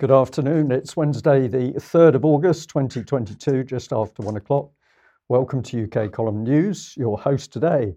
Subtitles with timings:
[0.00, 0.72] Good afternoon.
[0.72, 4.70] It's Wednesday, the 3rd of August 2022, just after one o'clock.
[5.28, 6.94] Welcome to UK Column News.
[6.96, 7.94] Your host today,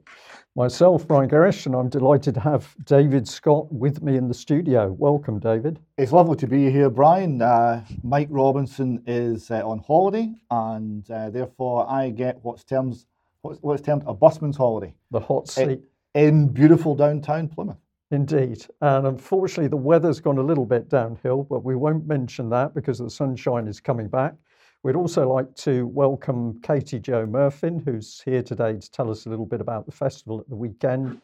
[0.53, 4.91] myself, Brian Gerrish, and I'm delighted to have David Scott with me in the studio.
[4.99, 5.79] Welcome, David.
[5.97, 7.41] It's lovely to be here, Brian.
[7.41, 12.97] Uh, Mike Robinson is uh, on holiday, and uh, therefore I get what's termed
[13.43, 14.93] what's, what's termed a busman's holiday.
[15.11, 15.85] The hot seat
[16.15, 17.77] in, in beautiful downtown Plymouth.
[18.13, 18.67] Indeed.
[18.81, 22.99] And unfortunately, the weather's gone a little bit downhill, but we won't mention that because
[22.99, 24.35] the sunshine is coming back.
[24.83, 29.29] We'd also like to welcome Katie Jo Murfin, who's here today to tell us a
[29.29, 31.23] little bit about the festival at the weekend.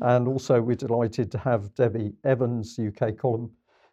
[0.00, 3.50] And also, we're delighted to have Debbie Evans, UK column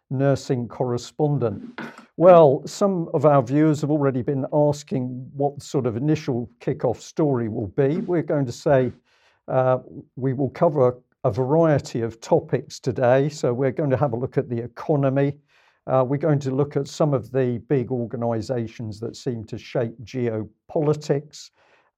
[0.08, 1.78] nursing correspondent.
[2.16, 7.50] Well, some of our viewers have already been asking what sort of initial kick-off story
[7.50, 7.98] will be.
[7.98, 8.90] We're going to say
[9.48, 9.80] uh,
[10.16, 13.28] we will cover a variety of topics today.
[13.28, 15.34] So we're going to have a look at the economy.
[15.86, 19.94] Uh, we're going to look at some of the big organizations that seem to shape
[20.04, 21.50] geopolitics.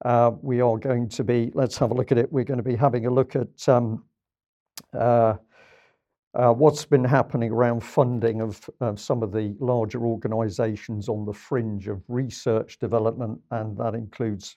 [0.05, 2.31] Uh, we are going to be, let's have a look at it.
[2.31, 4.03] We're going to be having a look at um,
[4.97, 5.35] uh,
[6.33, 11.33] uh what's been happening around funding of, of, some of the larger organizations on the
[11.33, 14.55] fringe of research development, and that includes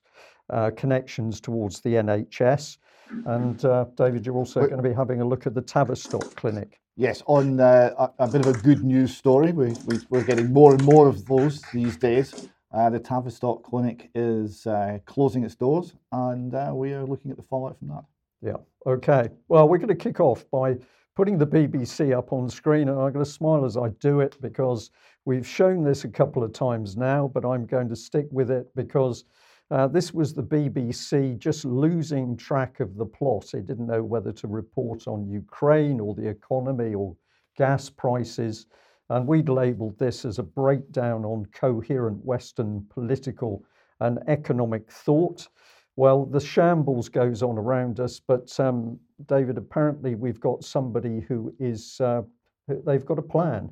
[0.50, 2.78] uh, connections towards the NHS.
[3.26, 6.80] And uh, David, you're also going to be having a look at the Tavistock Clinic.
[6.96, 9.52] Yes, on uh, a, a, bit of a good news story.
[9.52, 12.48] We, we, are getting more and more of those these days.
[12.72, 17.36] Uh, the Tavistock Clinic is uh, closing its doors, and uh, we are looking at
[17.36, 18.04] the fallout from that.
[18.42, 18.56] Yeah,
[18.86, 19.28] okay.
[19.48, 20.76] Well, we're going to kick off by
[21.16, 24.36] putting the BBC up on screen, and I'm going to smile as I do it
[24.40, 24.90] because
[25.24, 28.66] we've shown this a couple of times now, but I'm going to stick with it
[28.74, 29.24] because
[29.70, 33.54] uh, this was the BBC just losing track of the plot.
[33.54, 37.16] It didn't know whether to report on Ukraine or the economy or
[37.56, 38.66] gas prices.
[39.10, 43.64] And we'd labelled this as a breakdown on coherent Western political
[44.00, 45.48] and economic thought.
[45.96, 51.54] Well, the shambles goes on around us, but um, David, apparently we've got somebody who
[51.58, 52.22] is, uh,
[52.68, 53.70] they've got a plan.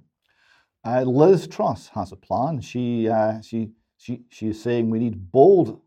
[0.84, 2.60] Uh, Liz Truss has a plan.
[2.60, 3.70] She, uh, she
[4.02, 5.80] she, she is saying we need bold,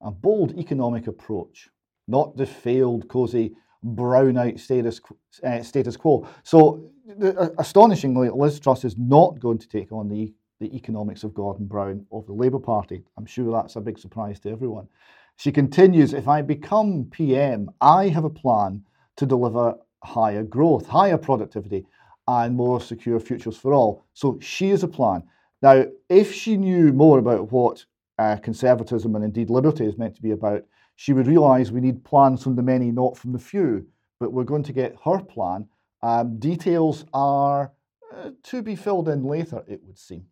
[0.00, 1.68] a bold economic approach,
[2.08, 5.00] not the failed, cosy, brown-out status,
[5.44, 6.26] uh, status quo.
[6.42, 6.90] So,
[7.22, 11.66] uh, astonishingly, Liz Truss is not going to take on the, the economics of Gordon
[11.66, 13.04] Brown of the Labour Party.
[13.16, 14.88] I'm sure that's a big surprise to everyone.
[15.36, 18.82] She continues, if I become PM, I have a plan
[19.18, 21.86] to deliver higher growth, higher productivity,
[22.26, 24.04] and more secure futures for all.
[24.14, 25.22] So she has a plan.
[25.62, 27.84] Now, if she knew more about what
[28.18, 30.64] uh, conservatism and indeed liberty is meant to be about,
[30.96, 33.86] she would realise we need plans from the many, not from the few.
[34.18, 35.68] But we're going to get her plan.
[36.02, 37.72] Um, details are
[38.14, 40.26] uh, to be filled in later, it would seem.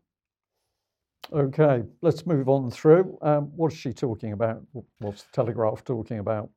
[1.33, 3.17] Okay, let's move on through.
[3.23, 4.63] Um, what's she talking about?
[4.99, 6.51] What's the Telegraph talking about?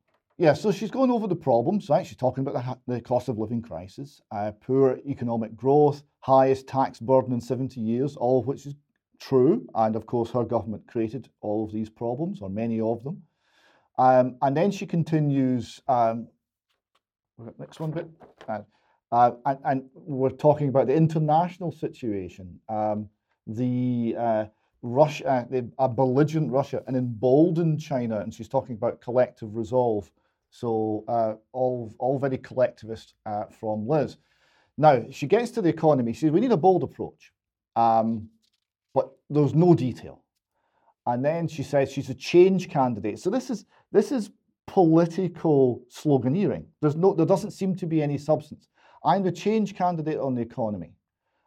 [0.43, 2.05] Yeah, so she's going over the problems, right?
[2.05, 6.99] She's talking about the, the cost of living crisis, uh, poor economic growth, highest tax
[6.99, 8.75] burden in 70 years, all of which is
[9.21, 9.65] true.
[9.73, 13.23] And of course, her government created all of these problems, or many of them.
[13.97, 16.27] Um, and then she continues, um,
[17.57, 18.09] next one bit.
[18.45, 18.63] Uh,
[19.13, 23.07] uh, and, and, we're talking about the international situation, um,
[23.47, 24.45] the uh,
[24.81, 30.11] Russia, the, a belligerent Russia, an emboldened China, and she's talking about collective resolve.
[30.53, 34.17] So uh, all, all very collectivist uh, from Liz.
[34.77, 36.13] Now, she gets to the economy.
[36.13, 37.31] She says, we need a bold approach,
[37.75, 38.29] um,
[38.93, 40.21] but there's no detail.
[41.07, 43.17] And then she says she's a change candidate.
[43.17, 44.29] So this is, this is
[44.67, 46.65] political sloganeering.
[46.81, 48.67] There's no, there doesn't seem to be any substance.
[49.03, 50.93] I'm the change candidate on the economy,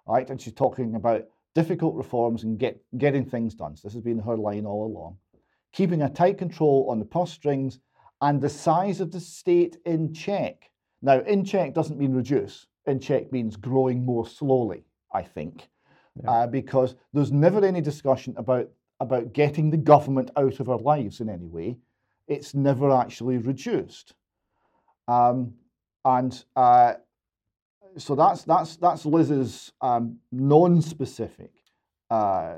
[0.08, 0.28] right?
[0.28, 1.22] And she's talking about
[1.54, 3.76] difficult reforms and get, getting things done.
[3.76, 5.18] So this has been her line all along.
[5.72, 7.78] Keeping a tight control on the purse strings
[8.26, 10.68] and the size of the state in check.
[11.00, 12.66] Now, in check doesn't mean reduce.
[12.86, 14.82] In check means growing more slowly,
[15.12, 15.68] I think,
[16.20, 16.30] yeah.
[16.30, 18.68] uh, because there's never any discussion about,
[18.98, 21.76] about getting the government out of our lives in any way.
[22.26, 24.14] It's never actually reduced.
[25.06, 25.54] Um,
[26.04, 26.94] and uh,
[27.96, 31.52] so that's, that's, that's Liz's um, non-specific
[32.10, 32.56] uh,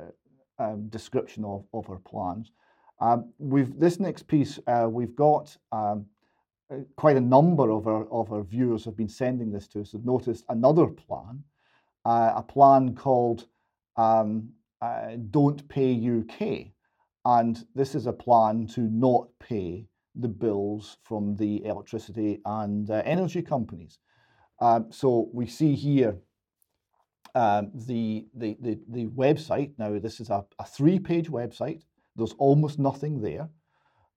[0.58, 2.52] um, description of, of her plans.
[3.00, 6.06] Um, we've this next piece, uh, we've got um,
[6.72, 9.92] uh, quite a number of our of our viewers have been sending this to us.
[9.92, 11.44] Have noticed another plan,
[12.04, 13.46] uh, a plan called
[13.96, 14.50] um,
[14.82, 16.72] uh, "Don't Pay UK,"
[17.24, 23.02] and this is a plan to not pay the bills from the electricity and uh,
[23.04, 23.98] energy companies.
[24.60, 26.18] Um, so we see here
[27.34, 31.82] um, the, the, the, the website, now this is a, a three page website,
[32.18, 33.48] there's almost nothing there.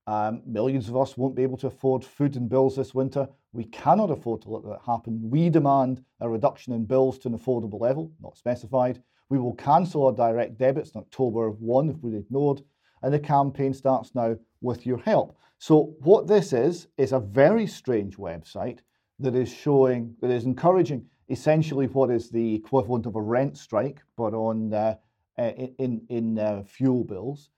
[0.08, 3.30] Um, millions of us won't be able to afford food and bills this winter.
[3.54, 5.30] We cannot afford to let that happen.
[5.30, 9.02] We demand a reduction in bills to an affordable level, not specified.
[9.30, 12.64] We will cancel our direct debits in October 1 if we're ignored.
[13.04, 15.38] And the campaign starts now with your help.
[15.60, 18.80] So, what this is, is a very strange website
[19.20, 24.02] that is showing, that is encouraging essentially what is the equivalent of a rent strike,
[24.18, 24.96] but on uh,
[25.38, 27.50] in, in uh, fuel bills.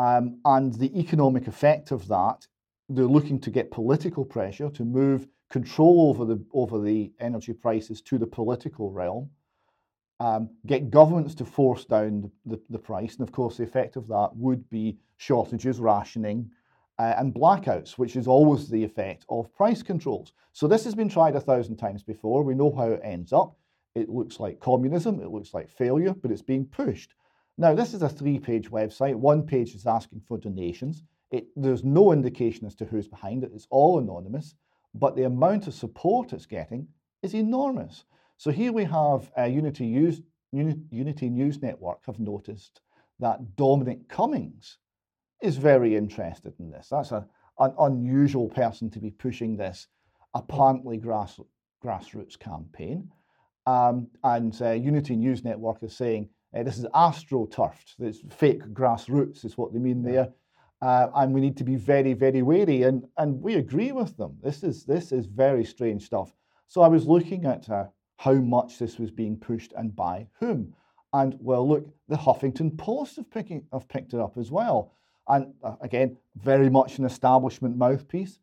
[0.00, 2.46] Um, and the economic effect of that,
[2.88, 8.00] they're looking to get political pressure to move control over the, over the energy prices
[8.02, 9.28] to the political realm,
[10.18, 13.16] um, get governments to force down the, the, price.
[13.16, 16.50] And of course, the effect of that would be shortages, rationing,
[16.98, 20.32] uh, and blackouts, which is always the effect of price controls.
[20.54, 22.42] So this has been tried a thousand times before.
[22.42, 23.54] We know how it ends up.
[23.94, 27.12] It looks like communism, it looks like failure, but it's being pushed.
[27.60, 29.14] Now, this is a three page website.
[29.14, 31.02] One page is asking for donations.
[31.30, 34.54] It, there's no indication as to who's behind it, it's all anonymous,
[34.94, 36.88] but the amount of support it's getting
[37.22, 38.04] is enormous.
[38.38, 40.22] So here we have uh, Unity, News,
[40.52, 42.80] Unity News Network have noticed
[43.18, 44.78] that Dominic Cummings
[45.42, 46.88] is very interested in this.
[46.88, 47.26] That's a,
[47.58, 49.86] an unusual person to be pushing this
[50.32, 51.38] apparently grass,
[51.84, 53.10] grassroots campaign.
[53.66, 57.94] Um, and uh, Unity News Network is saying uh, this is astroturfed.
[58.00, 60.28] It's fake grassroots, is what they mean there.
[60.82, 62.82] Uh, and we need to be very, very wary.
[62.84, 64.36] And, and we agree with them.
[64.42, 66.32] This is, this is very strange stuff.
[66.68, 67.84] So I was looking at uh,
[68.16, 70.74] how much this was being pushed and by whom.
[71.12, 74.92] And well, look, the Huffington Post have, picking, have picked it up as well.
[75.28, 78.38] And uh, again, very much an establishment mouthpiece.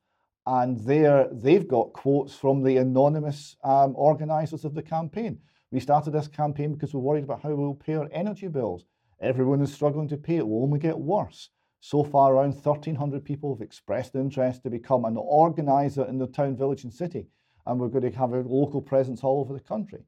[0.45, 5.39] And there, they've got quotes from the anonymous um, organisers of the campaign.
[5.71, 8.85] We started this campaign because we're worried about how we'll pay our energy bills.
[9.19, 10.37] Everyone is struggling to pay.
[10.37, 11.49] It will only get worse.
[11.81, 16.55] So far, around 1,300 people have expressed interest to become an organiser in the town,
[16.55, 17.27] village, and city.
[17.65, 20.05] And we're going to have a local presence all over the country.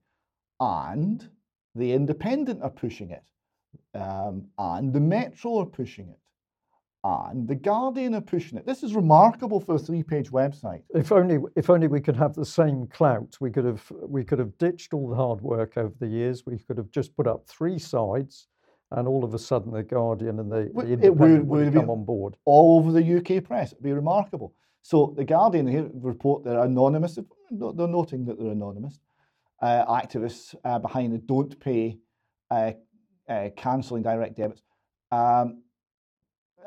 [0.60, 1.30] And
[1.76, 3.24] the Independent are pushing it.
[3.94, 6.20] Um, and the Metro are pushing it
[7.04, 8.66] and the Guardian are pushing it.
[8.66, 10.82] This is remarkable for a three-page website.
[10.94, 13.38] If only, if only we could have the same clout.
[13.40, 16.46] We could have, we could have ditched all the hard work over the years.
[16.46, 18.48] We could have just put up three sides,
[18.92, 22.04] and all of a sudden, the Guardian and the, the Independent would, would come on
[22.04, 22.36] board.
[22.44, 23.72] All over the UK press.
[23.72, 24.54] It'd be remarkable.
[24.82, 27.18] So the Guardian here report they're anonymous.
[27.52, 29.00] They're noting that they're anonymous.
[29.62, 31.98] Uh, activists uh, behind the don't pay,
[32.50, 32.72] uh,
[33.30, 34.64] uh cancelling direct debits.
[35.12, 35.64] Um,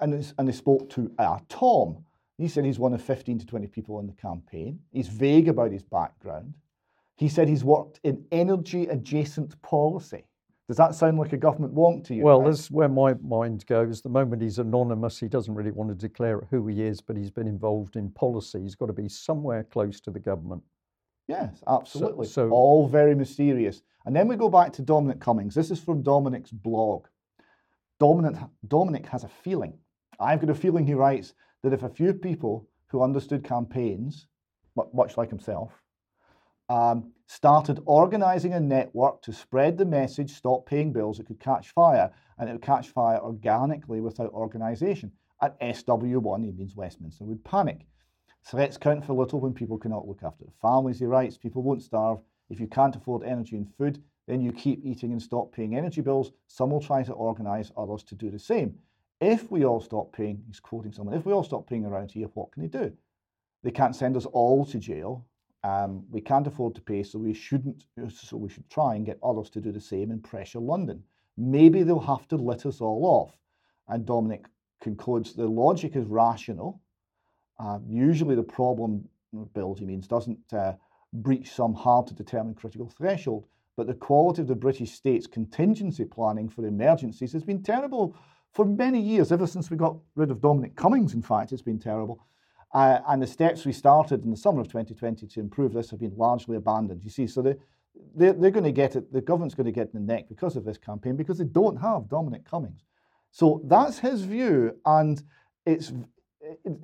[0.00, 2.04] and, and they spoke to uh, Tom.
[2.38, 4.80] He said he's one of 15 to 20 people in the campaign.
[4.90, 6.54] He's vague about his background.
[7.16, 10.24] He said he's worked in energy adjacent policy.
[10.68, 12.22] Does that sound like a government wonk to you?
[12.22, 14.00] Well, that's where my mind goes.
[14.00, 17.30] The moment he's anonymous, he doesn't really want to declare who he is, but he's
[17.30, 18.62] been involved in policy.
[18.62, 20.62] He's got to be somewhere close to the government.
[21.28, 22.26] Yes, absolutely.
[22.26, 23.82] So, so all very mysterious.
[24.06, 25.54] And then we go back to Dominic Cummings.
[25.54, 27.06] This is from Dominic's blog.
[28.00, 28.36] Dominic,
[28.66, 29.74] Dominic has a feeling
[30.22, 34.26] I've got a feeling, he writes, that if a few people who understood campaigns,
[34.92, 35.72] much like himself,
[36.68, 41.70] um, started organising a network to spread the message, stop paying bills, it could catch
[41.70, 45.12] fire, and it would catch fire organically without organisation.
[45.40, 47.86] At SW1, he means Westminster, would panic.
[48.44, 51.36] Threats count for little when people cannot look after their families, he writes.
[51.36, 52.18] People won't starve.
[52.48, 56.00] If you can't afford energy and food, then you keep eating and stop paying energy
[56.00, 56.32] bills.
[56.46, 58.78] Some will try to organise others to do the same.
[59.22, 62.26] If we all stop paying, he's quoting someone, if we all stop paying around here,
[62.34, 62.92] what can they do?
[63.62, 65.24] They can't send us all to jail.
[65.62, 67.84] Um, we can't afford to pay, so we shouldn't.
[68.12, 71.04] So we should try and get others to do the same and pressure London.
[71.36, 73.38] Maybe they'll have to let us all off.
[73.86, 74.46] And Dominic
[74.80, 76.80] concludes the logic is rational.
[77.60, 79.08] Uh, usually, the problem
[79.40, 80.72] ability means doesn't uh,
[81.12, 86.04] breach some hard to determine critical threshold, but the quality of the British state's contingency
[86.04, 88.16] planning for emergencies has been terrible
[88.52, 91.78] for many years, ever since we got rid of Dominic Cummings, in fact, it's been
[91.78, 92.24] terrible.
[92.74, 96.00] Uh, and the steps we started in the summer of 2020 to improve this have
[96.00, 97.02] been largely abandoned.
[97.02, 97.56] You see, so they,
[98.14, 100.56] they're, they're going to get it, the government's going to get in the neck because
[100.56, 102.84] of this campaign because they don't have Dominic Cummings.
[103.30, 105.22] So that's his view, and
[105.64, 105.92] it's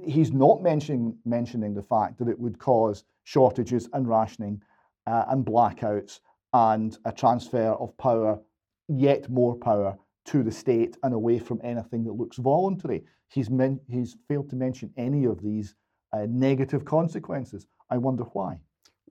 [0.02, 4.62] he's not mentioning mentioning the fact that it would cause shortages and rationing
[5.06, 6.20] uh, and blackouts
[6.54, 8.38] and a transfer of power,
[8.88, 9.98] yet more power
[10.28, 13.02] to the state and away from anything that looks voluntary.
[13.28, 15.74] He's, men- he's failed to mention any of these
[16.12, 17.66] uh, negative consequences.
[17.90, 18.58] I wonder why.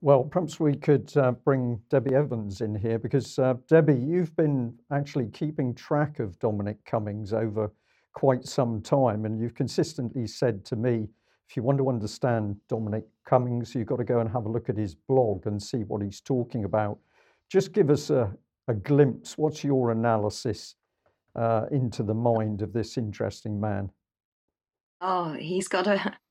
[0.00, 4.78] Well, perhaps we could uh, bring Debbie Evans in here because, uh, Debbie, you've been
[4.92, 7.72] actually keeping track of Dominic Cummings over
[8.14, 11.08] quite some time, and you've consistently said to me,
[11.48, 14.68] if you want to understand Dominic Cummings, you've got to go and have a look
[14.68, 16.98] at his blog and see what he's talking about.
[17.50, 18.32] Just give us a,
[18.68, 19.36] a glimpse.
[19.36, 20.76] What's your analysis
[21.36, 23.90] uh, into the mind of this interesting man?
[25.00, 26.16] Oh, he's got a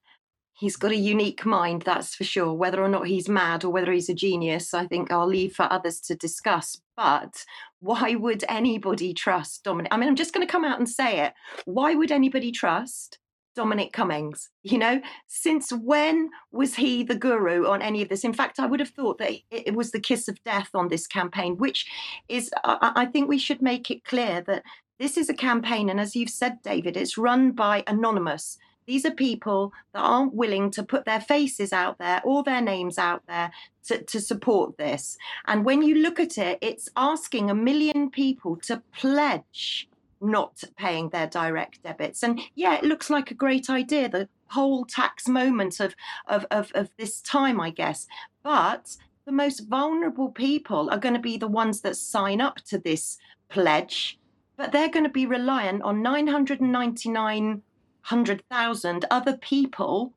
[0.60, 2.54] he's got a unique mind, that's for sure.
[2.54, 5.72] Whether or not he's mad or whether he's a genius, I think I'll leave for
[5.72, 6.82] others to discuss.
[6.96, 7.46] But
[7.80, 9.94] why would anybody trust Dominic?
[9.94, 11.34] I mean, I'm just going to come out and say it.
[11.66, 13.20] Why would anybody trust
[13.56, 14.50] Dominic Cummings?
[14.64, 18.24] You know, since when was he the guru on any of this?
[18.24, 21.06] In fact, I would have thought that it was the kiss of death on this
[21.06, 21.86] campaign, which
[22.30, 24.64] is, I think we should make it clear that
[25.00, 28.58] this is a campaign, and as you've said, David, it's run by Anonymous.
[28.86, 32.98] These are people that aren't willing to put their faces out there or their names
[32.98, 33.52] out there
[33.88, 35.18] to, to support this.
[35.46, 39.90] And when you look at it, it's asking a million people to pledge
[40.22, 42.24] not paying their direct debits.
[42.24, 46.72] And yeah, it looks like a great idea, the whole tax moment of, of, of,
[46.74, 48.08] of this time, I guess.
[48.42, 52.78] But the most vulnerable people are going to be the ones that sign up to
[52.78, 53.18] this
[53.50, 54.18] pledge,
[54.58, 57.62] but they're going to be reliant on 999
[58.10, 60.14] 100,000 other people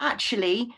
[0.00, 0.74] actually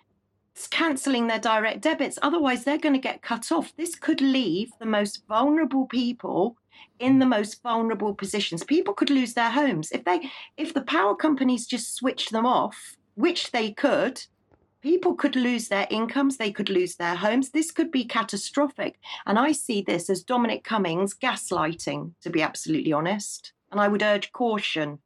[0.71, 2.19] cancelling their direct debits.
[2.21, 3.75] Otherwise, they're going to get cut off.
[3.77, 6.57] This could leave the most vulnerable people
[6.99, 8.65] in the most vulnerable positions.
[8.65, 12.97] People could lose their homes if they if the power companies just switch them off,
[13.15, 14.25] which they could.
[14.83, 17.51] People could lose their incomes, they could lose their homes.
[17.51, 18.99] This could be catastrophic.
[19.27, 23.53] And I see this as Dominic Cummings gaslighting, to be absolutely honest.
[23.71, 24.99] And I would urge caution.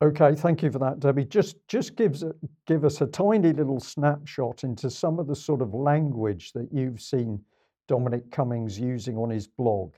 [0.00, 1.24] Okay, thank you for that, Debbie.
[1.24, 2.24] Just just gives
[2.66, 7.00] give us a tiny little snapshot into some of the sort of language that you've
[7.00, 7.40] seen
[7.88, 9.94] Dominic Cummings using on his blog.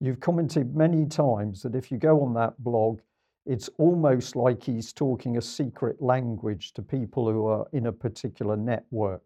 [0.00, 3.00] You've commented many times that if you go on that blog,
[3.44, 8.56] it's almost like he's talking a secret language to people who are in a particular
[8.56, 9.22] network.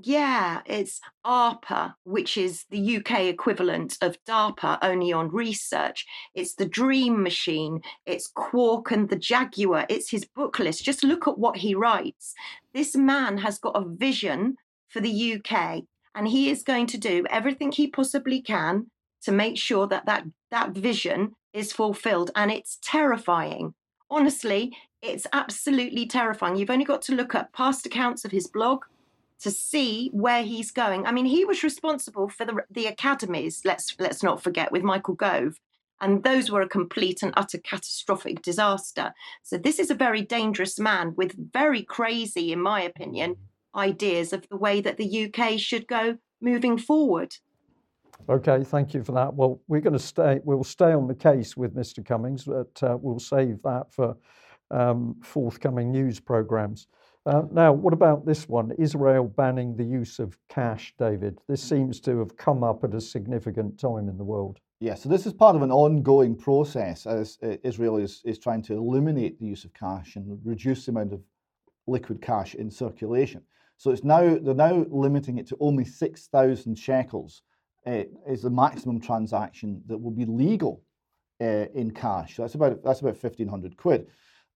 [0.00, 6.06] Yeah, it's ARPA, which is the UK equivalent of DARPA, only on research.
[6.34, 7.82] It's the Dream Machine.
[8.06, 9.84] It's Quark and the Jaguar.
[9.90, 10.82] It's his book list.
[10.82, 12.32] Just look at what he writes.
[12.72, 14.56] This man has got a vision
[14.88, 15.82] for the UK,
[16.14, 18.86] and he is going to do everything he possibly can
[19.22, 22.30] to make sure that that, that vision is fulfilled.
[22.34, 23.74] And it's terrifying.
[24.10, 26.56] Honestly, it's absolutely terrifying.
[26.56, 28.84] You've only got to look at past accounts of his blog
[29.40, 31.04] to see where he's going.
[31.04, 33.62] I mean, he was responsible for the the academies.
[33.64, 35.58] Let's let's not forget with Michael Gove,
[36.00, 39.12] and those were a complete and utter catastrophic disaster.
[39.42, 43.36] So this is a very dangerous man with very crazy, in my opinion,
[43.74, 47.34] ideas of the way that the UK should go moving forward.
[48.28, 49.34] Okay, thank you for that.
[49.34, 50.40] Well, we're going to stay.
[50.44, 52.04] We'll stay on the case with Mr.
[52.04, 54.16] Cummings, but uh, we'll save that for
[54.70, 56.86] um, forthcoming news programs.
[57.26, 58.72] Uh, now, what about this one?
[58.78, 61.40] Israel banning the use of cash, David.
[61.48, 64.60] This seems to have come up at a significant time in the world.
[64.80, 68.62] Yeah, so this is part of an ongoing process as uh, Israel is, is trying
[68.62, 71.20] to eliminate the use of cash and reduce the amount of
[71.86, 73.42] liquid cash in circulation.
[73.76, 77.42] So it's now they're now limiting it to only 6,000 shekels
[77.86, 80.82] uh, is the maximum transaction that will be legal
[81.40, 82.36] uh, in cash.
[82.36, 84.06] That's about that's about 1,500 quid.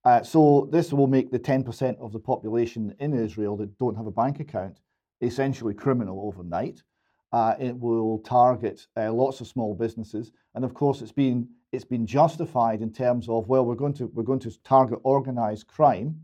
[0.05, 4.07] Uh, so this will make the 10% of the population in Israel that don't have
[4.07, 4.79] a bank account
[5.21, 6.83] essentially criminal overnight.
[7.33, 11.85] Uh, it will target uh, lots of small businesses, and of course, it's been it's
[11.85, 16.15] been justified in terms of well, we're going to we're going to target organised crime,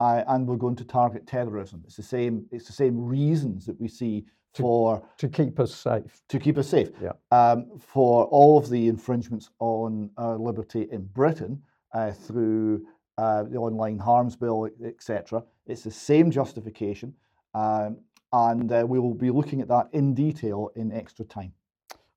[0.00, 1.82] uh, and we're going to target terrorism.
[1.84, 4.24] It's the same it's the same reasons that we see
[4.54, 6.22] to, for to keep us safe.
[6.28, 6.90] To keep us safe.
[7.02, 7.12] Yeah.
[7.30, 11.62] Um, for all of the infringements on our liberty in Britain
[11.92, 12.86] uh, through
[13.18, 15.42] uh, the online harms bill, etc.
[15.66, 17.14] It's the same justification,
[17.54, 17.98] um,
[18.32, 21.52] and uh, we will be looking at that in detail in extra time.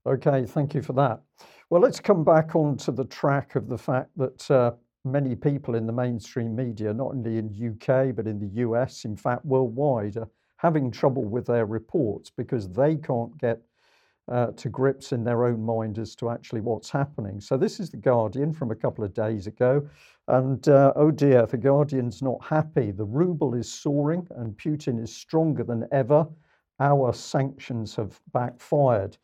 [0.05, 1.21] Okay, thank you for that.
[1.69, 4.71] Well, let's come back onto the track of the fact that uh,
[5.05, 9.15] many people in the mainstream media, not only in UK but in the US, in
[9.15, 10.27] fact worldwide, are
[10.61, 13.59] having trouble with their reports because they can't get
[14.31, 17.41] uh, to grips in their own mind as to actually what's happening.
[17.41, 19.89] So this is the Guardian from a couple of days ago.
[20.27, 22.91] And uh, oh dear, the Guardian's not happy.
[22.91, 26.27] The ruble is soaring and Putin is stronger than ever.
[26.79, 29.17] Our sanctions have backfired.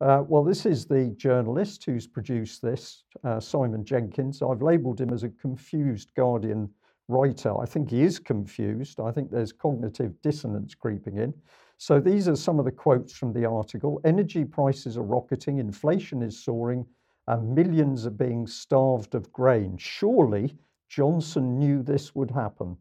[0.00, 4.40] Uh, well, this is the journalist who's produced this, uh, Simon Jenkins.
[4.40, 6.70] I've labelled him as a confused Guardian
[7.08, 7.58] writer.
[7.58, 9.00] I think he is confused.
[9.00, 11.34] I think there's cognitive dissonance creeping in.
[11.78, 14.00] So these are some of the quotes from the article.
[14.04, 16.84] Energy prices are rocketing, inflation is soaring,
[17.28, 19.76] and millions are being starved of grain.
[19.78, 20.54] Surely
[20.88, 22.76] Johnson knew this would happen.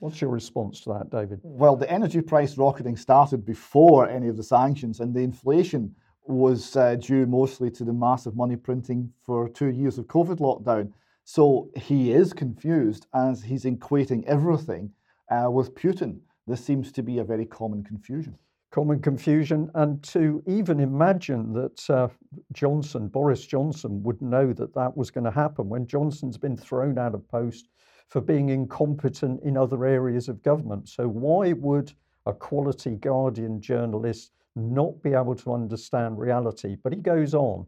[0.00, 1.40] What's your response to that, David?
[1.42, 5.94] Well, the energy price rocketing started before any of the sanctions, and the inflation
[6.26, 10.92] was uh, due mostly to the massive money printing for two years of COVID lockdown.
[11.24, 14.92] So he is confused as he's equating everything
[15.30, 16.18] uh, with Putin.
[16.46, 18.36] This seems to be a very common confusion.
[18.70, 22.08] Common confusion, and to even imagine that uh,
[22.52, 26.98] Johnson, Boris Johnson, would know that that was going to happen when Johnson's been thrown
[26.98, 27.68] out of post
[28.08, 30.88] for being incompetent in other areas of government.
[30.88, 31.92] So, why would
[32.24, 36.76] a quality Guardian journalist not be able to understand reality?
[36.82, 37.66] But he goes on.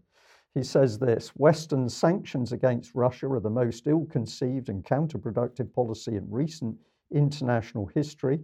[0.55, 6.15] He says this Western sanctions against Russia are the most ill conceived and counterproductive policy
[6.15, 6.79] in recent
[7.11, 8.39] international history.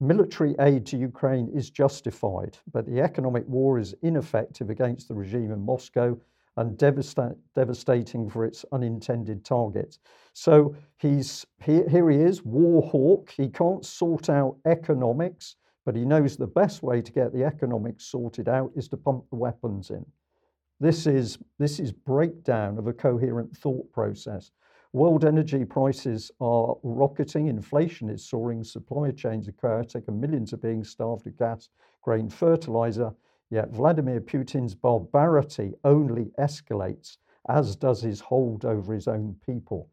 [0.00, 5.50] Military aid to Ukraine is justified, but the economic war is ineffective against the regime
[5.50, 6.16] in Moscow
[6.56, 9.98] and devasta- devastating for its unintended targets.
[10.34, 13.30] So he's here he is, war hawk.
[13.30, 18.04] He can't sort out economics, but he knows the best way to get the economics
[18.04, 20.06] sorted out is to pump the weapons in.
[20.80, 24.50] This is this is breakdown of a coherent thought process.
[24.92, 30.58] World energy prices are rocketing, inflation is soaring, supply chains are chaotic, and millions are
[30.58, 31.68] being starved of gas,
[32.02, 33.12] grain, fertilizer.
[33.50, 39.88] Yet Vladimir Putin's barbarity only escalates, as does his hold over his own people.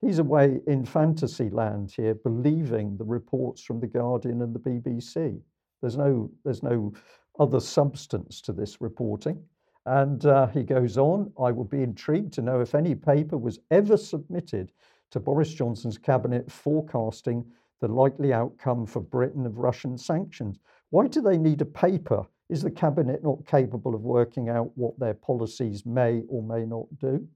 [0.00, 5.40] He's away in fantasy land here, believing the reports from The Guardian and the BBC.
[5.80, 6.92] There's no, there's no
[7.38, 9.42] other substance to this reporting.
[9.86, 13.60] And uh, he goes on, I would be intrigued to know if any paper was
[13.70, 14.72] ever submitted
[15.12, 17.44] to Boris Johnson's cabinet forecasting
[17.80, 20.58] the likely outcome for Britain of Russian sanctions.
[20.90, 24.98] Why do they need a paper is the Cabinet not capable of working out what
[24.98, 27.26] their policies may or may not do?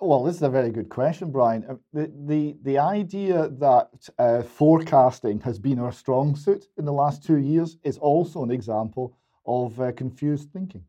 [0.00, 1.64] Well, this is a very good question, Brian.
[1.68, 6.92] Uh, the, the, the idea that uh, forecasting has been our strong suit in the
[6.92, 10.84] last two years is also an example of uh, confused thinking.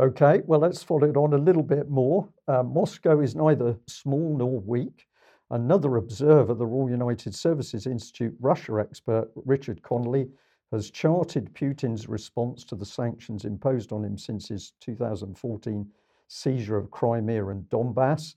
[0.00, 2.26] Okay, well, let's follow it on a little bit more.
[2.48, 5.06] Uh, Moscow is neither small nor weak.
[5.50, 10.30] Another observer, the Royal United Services Institute Russia expert Richard Connolly,
[10.72, 15.86] has charted Putin's response to the sanctions imposed on him since his 2014
[16.28, 18.36] seizure of Crimea and Donbass.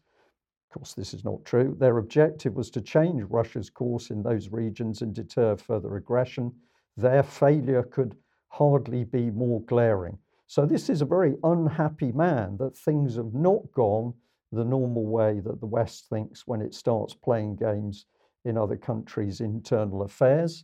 [0.70, 1.78] Of course, this is not true.
[1.80, 6.52] Their objective was to change Russia's course in those regions and deter further aggression.
[6.98, 8.18] Their failure could
[8.50, 10.18] hardly be more glaring.
[10.54, 14.14] So, this is a very unhappy man that things have not gone
[14.52, 18.06] the normal way that the West thinks when it starts playing games
[18.46, 20.64] in other countries' internal affairs.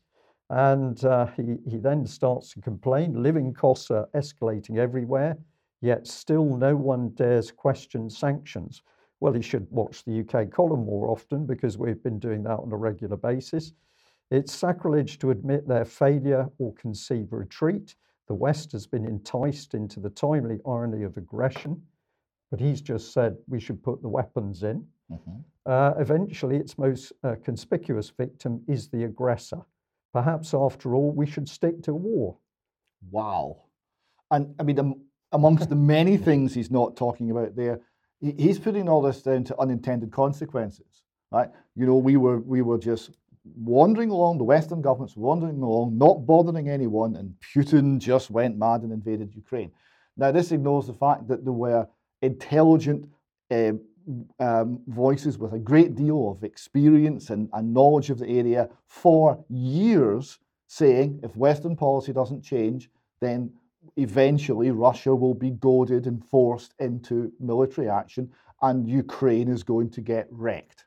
[0.52, 5.40] And uh, he, he then starts to complain living costs are escalating everywhere,
[5.82, 8.84] yet still no one dares question sanctions.
[9.22, 12.72] Well, he should watch the UK column more often because we've been doing that on
[12.72, 13.74] a regular basis.
[14.30, 17.96] It's sacrilege to admit their failure or concede retreat.
[18.30, 21.82] The West has been enticed into the timely irony of aggression,
[22.52, 24.86] but he's just said we should put the weapons in.
[25.12, 25.38] Mm-hmm.
[25.66, 29.62] Uh, eventually, its most uh, conspicuous victim is the aggressor.
[30.14, 32.38] Perhaps after all, we should stick to war.
[33.10, 33.64] Wow.
[34.30, 37.82] And I mean, um, amongst the many things he's not talking about there,
[38.22, 41.50] he's putting all this down to unintended consequences, right?
[41.76, 43.12] You know, we were we were just
[43.56, 48.82] wandering along, the Western governments wandering along, not bothering anyone, and Putin just went mad
[48.82, 49.72] and invaded Ukraine.
[50.18, 51.88] Now, this ignores the fact that there were
[52.22, 53.08] intelligent
[53.52, 53.74] uh,
[54.40, 59.44] um, voices with a great deal of experience and, and knowledge of the area for
[59.50, 62.90] years saying if Western policy doesn't change,
[63.22, 63.52] then
[63.98, 68.32] eventually Russia will be goaded and forced into military action
[68.62, 70.86] and Ukraine is going to get wrecked.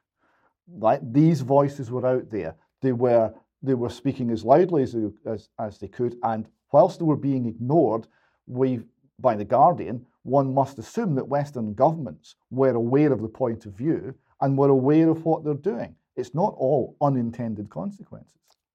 [0.74, 1.00] Right?
[1.12, 2.54] These voices were out there.
[2.80, 3.32] They were
[3.62, 7.46] they were speaking as loudly as, as, as they could, and whilst they were being
[7.46, 8.08] ignored,
[8.46, 8.80] we
[9.20, 13.72] by the Guardian, one must assume that Western governments were aware of the point of
[13.72, 15.94] view and were aware of what they're doing.
[16.16, 18.32] It's not all unintended consequences.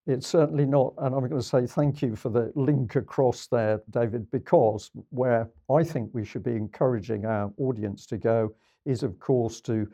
[0.07, 0.93] It's certainly not.
[0.99, 5.49] And I'm going to say thank you for the link across there, David, because where
[5.69, 8.55] I think we should be encouraging our audience to go
[8.86, 9.88] is, of course, to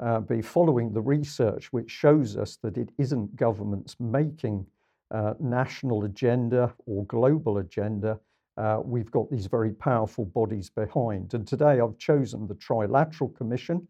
[0.00, 4.64] uh, be following the research which shows us that it isn't governments making
[5.10, 8.18] uh, national agenda or global agenda
[8.58, 11.32] uh, we've got these very powerful bodies behind.
[11.32, 13.86] And today I've chosen the Trilateral Commission.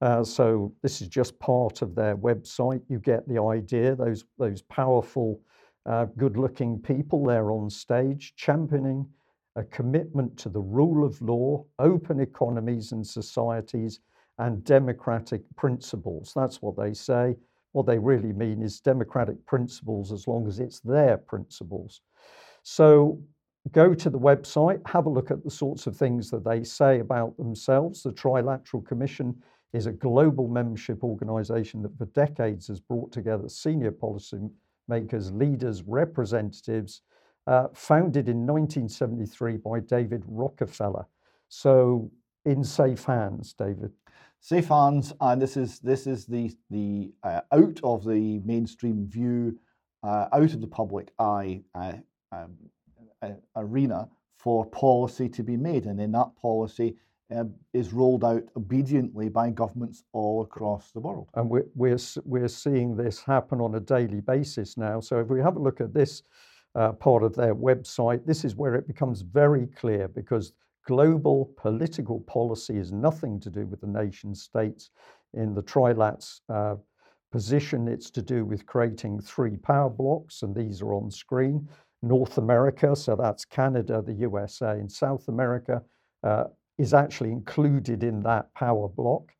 [0.00, 2.82] Uh, so this is just part of their website.
[2.88, 3.94] You get the idea.
[3.94, 5.40] Those those powerful
[5.86, 9.08] uh, good looking people there on stage championing
[9.56, 14.00] a commitment to the rule of law, open economies and societies,
[14.38, 16.32] and democratic principles.
[16.34, 17.36] That's what they say.
[17.72, 22.00] What they really mean is democratic principles as long as it's their principles.
[22.62, 23.20] So
[23.72, 27.00] go to the website, have a look at the sorts of things that they say
[27.00, 28.02] about themselves.
[28.02, 29.34] The Trilateral Commission
[29.72, 37.02] is a global membership organization that for decades has brought together senior policymakers, leaders, representatives,
[37.46, 41.06] uh, founded in 1973 by David Rockefeller.
[41.48, 42.10] So
[42.44, 43.92] in safe hands, David.
[44.40, 49.58] Safe hands, and this is this is the the uh, out of the mainstream view,
[50.02, 51.94] uh, out of the public eye uh,
[52.32, 52.56] um,
[53.56, 56.96] arena for policy to be made, and then that policy
[57.34, 61.28] uh, is rolled out obediently by governments all across the world.
[61.34, 65.00] And we're, we're, we're seeing this happen on a daily basis now.
[65.00, 66.22] So if we have a look at this
[66.74, 70.52] uh, part of their website, this is where it becomes very clear because
[70.88, 74.88] global political policy is nothing to do with the nation states.
[75.34, 76.76] In the trilat's uh,
[77.30, 81.68] position, it's to do with creating three power blocks, and these are on screen.
[82.02, 85.82] North America, so that's Canada, the USA, and South America
[86.22, 86.44] uh,
[86.78, 89.30] is actually included in that power block.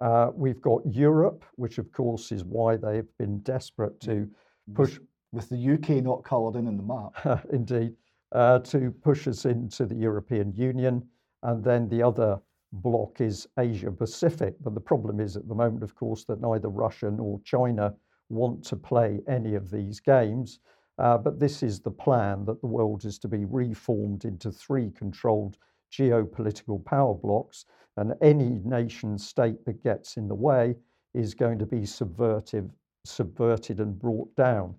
[0.00, 4.28] Uh, we've got Europe, which of course is why they've been desperate to
[4.72, 5.00] push.
[5.32, 7.46] With the UK not coloured in in the map.
[7.52, 7.94] Indeed,
[8.32, 11.06] uh, to push us into the European Union.
[11.42, 12.40] And then the other
[12.72, 14.54] block is Asia Pacific.
[14.62, 17.94] But the problem is at the moment, of course, that neither Russia nor China
[18.28, 20.60] want to play any of these games.
[20.98, 24.90] Uh, but this is the plan that the world is to be reformed into three
[24.90, 25.58] controlled
[25.92, 27.66] geopolitical power blocks,
[27.96, 30.74] and any nation state that gets in the way
[31.12, 32.70] is going to be subverted,
[33.04, 34.74] subverted and brought down.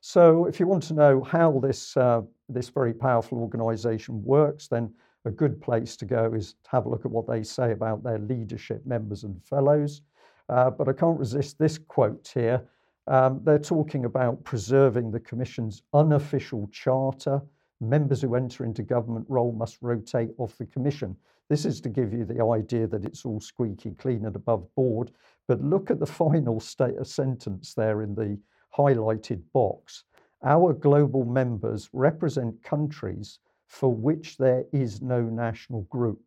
[0.00, 4.92] So, if you want to know how this uh, this very powerful organisation works, then
[5.24, 8.02] a good place to go is to have a look at what they say about
[8.02, 10.02] their leadership members and fellows.
[10.48, 12.62] Uh, but I can't resist this quote here.
[13.06, 17.40] Um, they're talking about preserving the Commission's unofficial charter.
[17.80, 21.16] Members who enter into government role must rotate off the Commission.
[21.48, 25.10] This is to give you the idea that it's all squeaky clean and above board.
[25.48, 28.38] But look at the final state, sentence there in the
[28.76, 30.04] highlighted box.
[30.44, 36.20] Our global members represent countries for which there is no national group.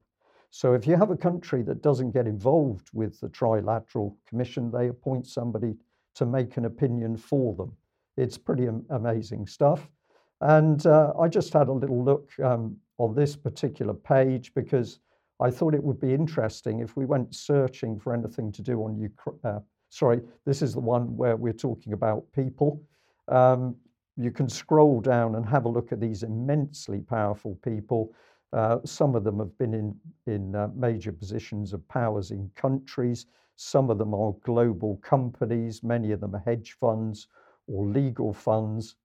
[0.49, 4.87] So if you have a country that doesn't get involved with the Trilateral Commission, they
[4.87, 5.75] appoint somebody
[6.15, 7.71] to make an opinion for them.
[8.15, 9.87] It's pretty am- amazing stuff.
[10.41, 14.99] And uh, I just had a little look um, on this particular page because
[15.39, 18.97] I thought it would be interesting if we went searching for anything to do on
[18.97, 19.39] Ukraine.
[19.43, 22.81] Uh, sorry, this is the one where we're talking about people.
[23.27, 23.75] Um,
[24.17, 28.13] you can scroll down and have a look at these immensely powerful people.
[28.51, 33.27] Uh, some of them have been in, in uh, major positions of powers in countries.
[33.55, 37.27] Some of them are global companies, many of them are hedge funds
[37.67, 38.95] or legal funds.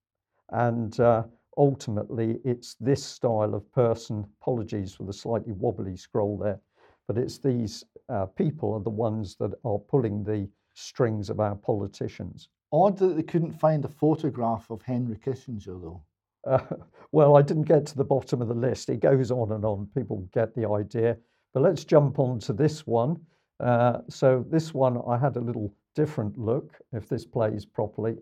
[0.50, 1.24] And uh,
[1.56, 6.60] ultimately, it's this style of person, apologies for the slightly wobbly scroll there,
[7.06, 11.54] but it's these uh, people are the ones that are pulling the strings of our
[11.54, 12.48] politicians.
[12.72, 16.02] Odd that they couldn't find a photograph of Henry Kissinger, though.
[16.46, 16.58] Uh,
[17.12, 18.88] well, I didn't get to the bottom of the list.
[18.88, 19.88] It goes on and on.
[19.94, 21.16] People get the idea.
[21.52, 23.20] But let's jump on to this one.
[23.60, 28.16] Uh, so this one, I had a little different look, if this plays properly.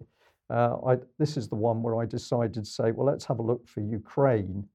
[0.50, 3.42] Uh, I, this is the one where I decided to say, well, let's have a
[3.42, 4.66] look for Ukraine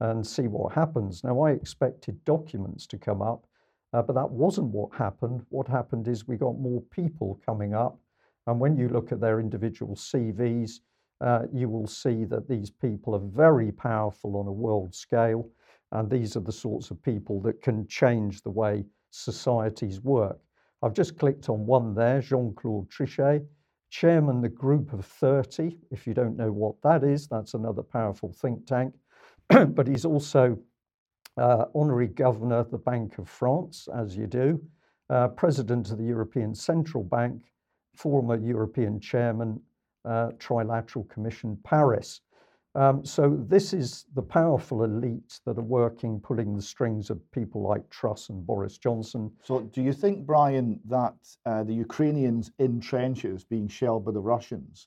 [0.00, 1.22] and see what happens.
[1.22, 3.46] Now, I expected documents to come up,
[3.92, 5.44] uh, but that wasn't what happened.
[5.50, 7.98] What happened is we got more people coming up.
[8.48, 10.80] And when you look at their individual CVs,
[11.20, 15.50] uh, you will see that these people are very powerful on a world scale.
[15.92, 20.38] And these are the sorts of people that can change the way societies work.
[20.82, 23.44] I've just clicked on one there, Jean Claude Trichet,
[23.90, 25.76] chairman the Group of 30.
[25.90, 28.94] If you don't know what that is, that's another powerful think tank.
[29.48, 30.58] but he's also
[31.36, 34.58] uh, honorary governor of the Bank of France, as you do,
[35.10, 37.42] uh, president of the European Central Bank,
[37.98, 39.60] former European chairman,
[40.04, 42.20] uh, Trilateral Commission, Paris.
[42.74, 47.60] Um, so this is the powerful elite that are working, pulling the strings of people
[47.62, 49.32] like Truss and Boris Johnson.
[49.42, 54.20] So do you think, Brian, that uh, the Ukrainians in trenches being shelled by the
[54.20, 54.86] Russians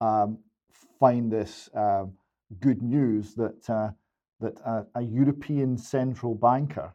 [0.00, 0.38] um,
[1.00, 2.04] find this uh,
[2.60, 3.90] good news that uh,
[4.40, 6.94] that a European central banker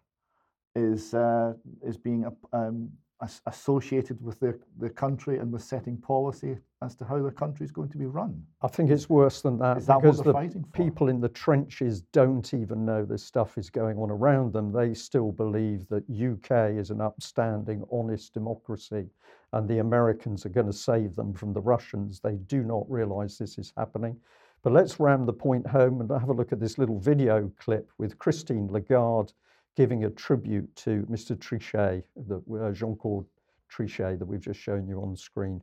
[0.76, 2.90] is uh, is being um,
[3.22, 7.66] as, associated with their, their country and with setting policy as to how their country
[7.66, 8.42] is going to be run.
[8.62, 10.72] I think it's worse than that, Is that what because they're the fighting for?
[10.72, 14.72] people in the trenches don't even know this stuff is going on around them.
[14.72, 19.10] They still believe that UK is an upstanding, honest democracy
[19.54, 22.20] and the Americans are going to save them from the Russians.
[22.20, 24.16] They do not realize this is happening.
[24.62, 27.90] But let's ram the point home and have a look at this little video clip
[27.98, 29.32] with Christine Lagarde
[29.76, 31.36] giving a tribute to Mr.
[31.38, 33.26] Trichet, the, uh, Jean-Claude
[33.72, 35.62] Trichet that we've just shown you on screen.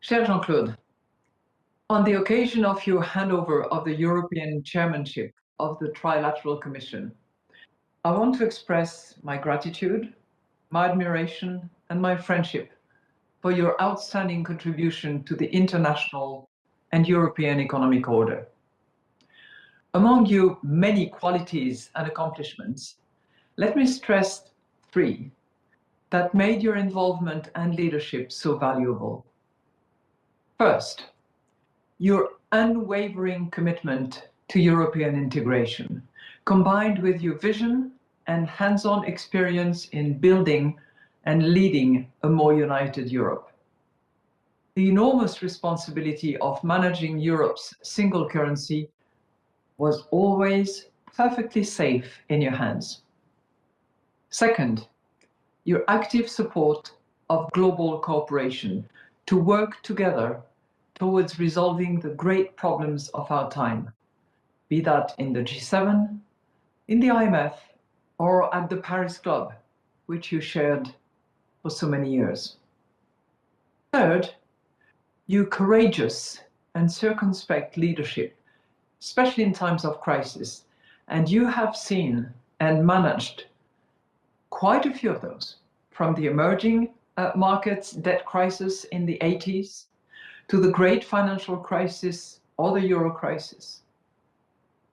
[0.00, 0.76] Cher Jean-Claude,
[1.90, 7.12] on the occasion of your handover of the European chairmanship of the Trilateral Commission,
[8.04, 10.14] I want to express my gratitude,
[10.70, 12.70] my admiration, and my friendship
[13.42, 16.48] for your outstanding contribution to the international
[16.92, 18.48] and European economic order.
[19.94, 22.96] Among your many qualities and accomplishments,
[23.56, 24.50] let me stress
[24.92, 25.32] three
[26.10, 29.26] that made your involvement and leadership so valuable.
[30.58, 31.06] First,
[31.98, 36.02] your unwavering commitment to European integration,
[36.44, 37.92] combined with your vision
[38.28, 40.78] and hands-on experience in building
[41.24, 43.50] and leading a more united Europe.
[44.76, 48.88] The enormous responsibility of managing Europe's single currency
[49.80, 53.00] was always perfectly safe in your hands.
[54.28, 54.86] Second,
[55.64, 56.92] your active support
[57.30, 58.86] of global cooperation
[59.24, 60.42] to work together
[60.98, 63.90] towards resolving the great problems of our time,
[64.68, 66.18] be that in the G7,
[66.88, 67.54] in the IMF,
[68.18, 69.54] or at the Paris Club,
[70.06, 70.94] which you shared
[71.62, 72.56] for so many years.
[73.94, 74.34] Third,
[75.26, 76.42] your courageous
[76.74, 78.36] and circumspect leadership,
[79.00, 80.64] especially in times of crisis,
[81.08, 82.28] and you have seen
[82.60, 83.46] and managed
[84.50, 85.56] quite a few of those,
[85.90, 89.86] from the emerging uh, markets debt crisis in the 80s
[90.48, 93.82] to the great financial crisis or the euro crisis.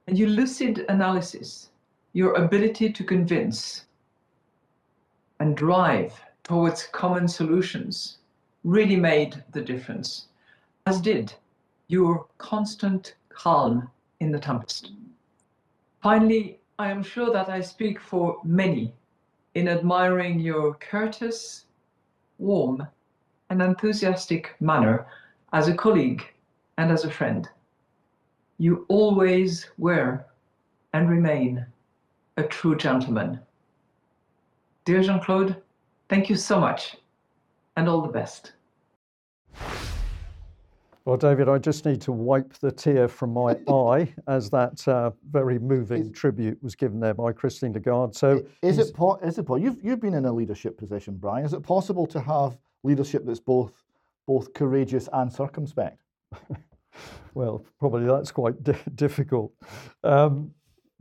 [0.07, 1.69] And your lucid analysis,
[2.13, 3.85] your ability to convince
[5.39, 8.17] and drive towards common solutions
[8.63, 10.27] really made the difference,
[10.85, 11.33] as did
[11.87, 13.89] your constant calm
[14.19, 14.91] in the tempest.
[16.01, 18.93] Finally, I am sure that I speak for many
[19.55, 21.65] in admiring your courteous,
[22.37, 22.87] warm,
[23.49, 25.07] and enthusiastic manner
[25.53, 26.23] as a colleague
[26.77, 27.49] and as a friend.
[28.59, 30.25] You always were
[30.93, 31.65] and remain
[32.37, 33.39] a true gentleman.
[34.85, 35.61] Dear Jean Claude,
[36.09, 36.97] thank you so much
[37.75, 38.53] and all the best.
[41.07, 45.11] Well, David, I just need to wipe the tear from my eye as that uh,
[45.31, 48.13] very moving tribute was given there by Christine Lagarde.
[48.13, 51.45] So, Is it, po- is it po- you've, you've been in a leadership position, Brian.
[51.45, 53.71] Is it possible to have leadership that's both,
[54.25, 56.01] both courageous and circumspect?
[57.33, 59.53] well, probably that's quite di- difficult.
[60.03, 60.51] Um,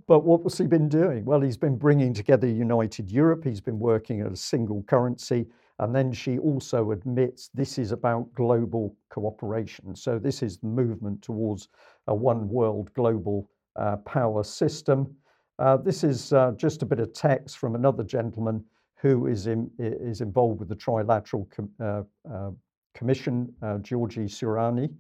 [0.07, 1.25] but what has he been doing?
[1.25, 3.43] Well, he's been bringing together United Europe.
[3.43, 5.47] He's been working at a single currency.
[5.79, 9.95] And then she also admits this is about global cooperation.
[9.95, 11.69] So this is the movement towards
[12.07, 15.15] a one world global uh, power system.
[15.59, 18.65] Uh, this is uh, just a bit of text from another gentleman
[18.97, 22.51] who is, in, is involved with the Trilateral Com- uh, uh,
[22.95, 24.91] Commission, uh, György Surányi.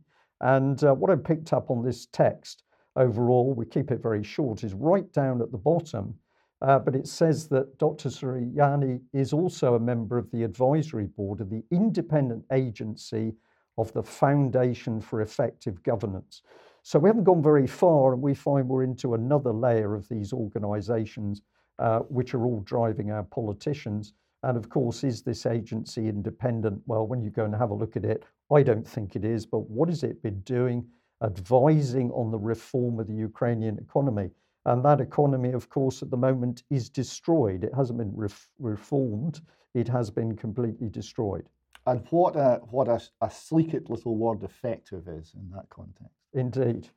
[0.42, 2.64] And what I picked up on this text
[2.96, 6.14] overall, we keep it very short, is right down at the bottom
[6.62, 8.08] uh, but it says that Dr.
[8.08, 13.34] Surányi is also a member of the advisory board of the independent agency
[13.78, 16.42] of the Foundation for Effective Governance.
[16.82, 20.32] So we haven't gone very far, and we find we're into another layer of these
[20.32, 21.42] organizations,
[21.78, 24.14] uh, which are all driving our politicians.
[24.42, 26.80] And of course, is this agency independent?
[26.86, 29.44] Well, when you go and have a look at it, I don't think it is.
[29.44, 30.86] But what has it been doing?
[31.22, 34.30] Advising on the reform of the Ukrainian economy.
[34.66, 37.62] And that economy, of course, at the moment is destroyed.
[37.62, 39.40] It hasn't been ref- reformed,
[39.74, 41.48] it has been completely destroyed.
[41.86, 46.16] And what a, what a, a sleek little word effective is in that context.
[46.34, 46.88] Indeed.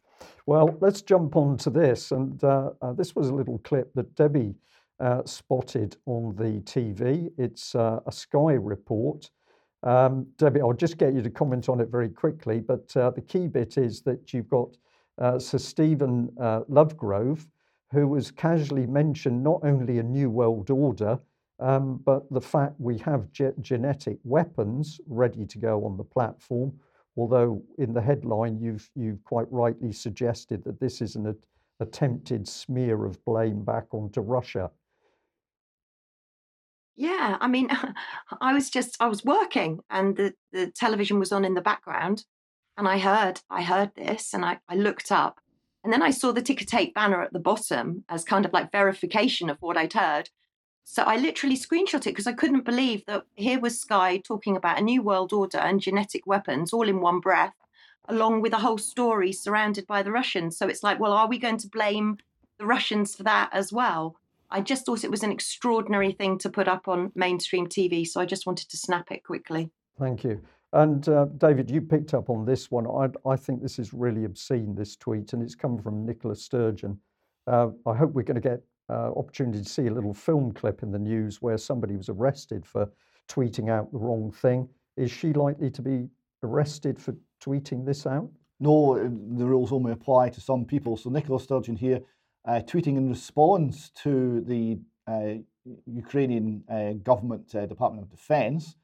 [0.48, 2.12] Well, let's jump on to this.
[2.12, 4.56] And uh, uh, this was a little clip that Debbie
[5.00, 7.30] uh, spotted on the TV.
[7.38, 9.30] It's uh, a Sky report.
[9.84, 12.60] Um, Debbie, I'll just get you to comment on it very quickly.
[12.60, 14.76] But uh, the key bit is that you've got
[15.20, 17.46] uh, Sir Stephen Lovegrove
[17.92, 21.20] who was casually mentioned not only a new world order,
[21.60, 26.80] um, but the fact we have ge- genetic weapons ready to go on the platform.
[27.18, 31.36] Although in the headline you've you've quite rightly suggested that this is an a-
[31.84, 34.72] attempted smear of blame back onto Russia.
[36.96, 37.70] Yeah, I mean,
[38.42, 42.26] I was just I was working and the, the television was on in the background
[42.78, 45.42] and I heard I heard this and I, I looked up
[45.84, 48.72] and then I saw the ticker tape banner at the bottom as kind of like
[48.72, 50.30] verification of what I'd heard.
[50.84, 54.80] So I literally screenshot it because I couldn't believe that here was Sky talking about
[54.80, 57.54] a new world order and genetic weapons all in one breath,
[58.08, 60.58] along with a whole story surrounded by the Russians.
[60.58, 62.18] So it's like, well, are we going to blame
[62.58, 64.16] the Russians for that as well?
[64.52, 68.06] I just thought it was an extraordinary thing to put up on mainstream TV.
[68.06, 69.70] So I just wanted to snap it quickly.
[70.00, 70.42] Thank you.
[70.72, 72.86] And uh, David, you picked up on this one.
[72.86, 77.00] I, I, think this is really obscene, this tweet, and it's come from Nicola Sturgeon.
[77.48, 80.84] Uh, I hope we're going to get uh, opportunity to see a little film clip
[80.84, 82.88] in the news where somebody was arrested for
[83.28, 84.70] tweeting out the wrong thing.
[84.96, 86.08] Is she likely to be
[86.44, 88.30] arrested for tweeting this out?
[88.60, 90.98] No, the rules only apply to some people.
[90.98, 92.02] So Nicola Sturgeon here,
[92.46, 95.42] uh, tweeting in response to the uh,
[95.88, 98.76] Ukrainian uh, government Department of Defence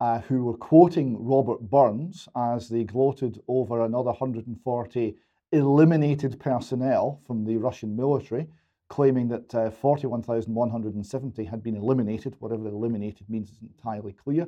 [0.00, 5.16] uh, who were quoting Robert Burns as they gloated over another 140
[5.52, 8.46] eliminated personnel from the Russian military,
[8.88, 12.36] claiming that uh, 41,170 had been eliminated.
[12.40, 14.46] Whatever eliminated means is entirely clear.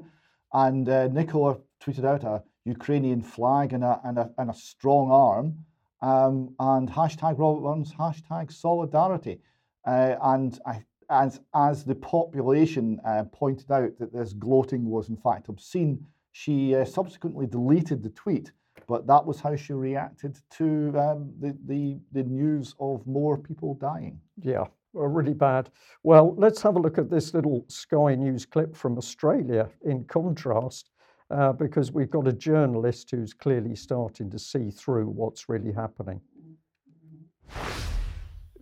[0.52, 5.11] And uh, Nicola tweeted out a Ukrainian flag and a, and a, and a strong
[5.11, 5.64] arm,
[6.00, 9.40] um, and hashtag Robert Burns, hashtag solidarity.
[9.87, 15.16] Uh, and I as, as the population uh, pointed out that this gloating was in
[15.16, 18.52] fact obscene, she uh, subsequently deleted the tweet.
[18.86, 23.74] But that was how she reacted to um, the, the, the news of more people
[23.74, 24.20] dying.
[24.40, 25.70] Yeah, really bad.
[26.04, 30.90] Well, let's have a look at this little Sky News clip from Australia in contrast,
[31.30, 36.20] uh, because we've got a journalist who's clearly starting to see through what's really happening.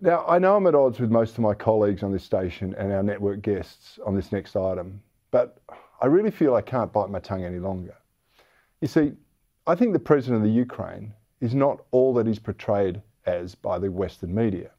[0.07, 2.93] Now, I know I'm at odds with most of my colleagues on this station and
[2.93, 5.59] our network guests on this next item, but
[6.01, 7.97] I really feel I can't bite my tongue any longer.
[8.81, 9.15] You see,
[9.67, 13.81] I think the president of the Ukraine is not all that he's portrayed as by
[13.81, 14.71] the Western media.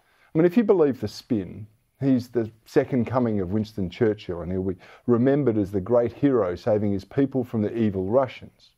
[0.00, 0.02] I
[0.38, 1.68] mean, if you believe the spin,
[2.00, 6.56] he's the second coming of Winston Churchill and he'll be remembered as the great hero
[6.56, 8.70] saving his people from the evil Russians.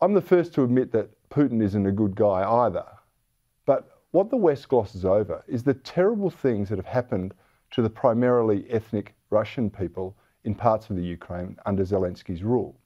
[0.00, 2.86] I'm the first to admit that Putin isn't a good guy either,
[4.12, 7.32] what the West glosses over is the terrible things that have happened
[7.70, 12.76] to the primarily ethnic Russian people in parts of the Ukraine under Zelensky's rule.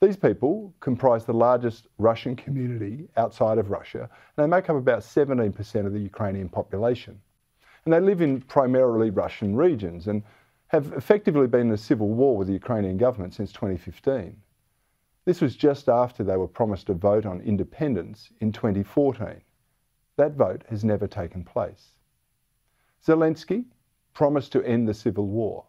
[0.00, 5.00] These people comprise the largest Russian community outside of Russia, and they make up about
[5.00, 7.20] 17% of the Ukrainian population.
[7.84, 10.22] And they live in primarily Russian regions and
[10.68, 14.36] have effectively been in a civil war with the Ukrainian government since 2015.
[15.24, 19.40] This was just after they were promised a vote on independence in 2014.
[20.18, 21.92] That vote has never taken place.
[23.06, 23.64] Zelensky
[24.14, 25.64] promised to end the civil war.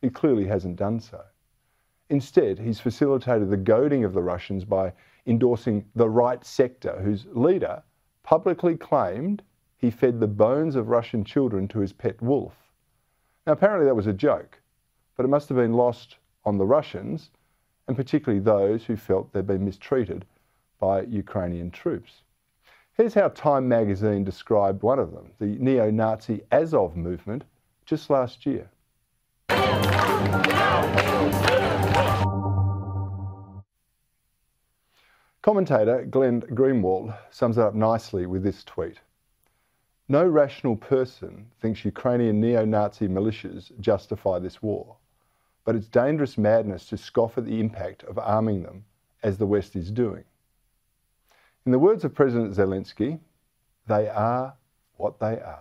[0.00, 1.22] He clearly hasn't done so.
[2.08, 4.94] Instead, he's facilitated the goading of the Russians by
[5.26, 7.82] endorsing the right sector, whose leader
[8.22, 9.42] publicly claimed
[9.76, 12.54] he fed the bones of Russian children to his pet wolf.
[13.46, 14.62] Now, apparently that was a joke,
[15.14, 16.16] but it must have been lost
[16.46, 17.28] on the Russians,
[17.86, 20.24] and particularly those who felt they'd been mistreated
[20.80, 22.23] by Ukrainian troops.
[22.96, 27.42] Here's how Time magazine described one of them, the neo Nazi Azov movement,
[27.86, 28.70] just last year.
[35.42, 39.00] Commentator Glenn Greenwald sums it up nicely with this tweet.
[40.08, 44.94] No rational person thinks Ukrainian neo Nazi militias justify this war,
[45.64, 48.84] but it's dangerous madness to scoff at the impact of arming them
[49.24, 50.22] as the West is doing.
[51.66, 53.18] In the words of President Zelensky,
[53.86, 54.54] they are
[54.96, 55.60] what they are.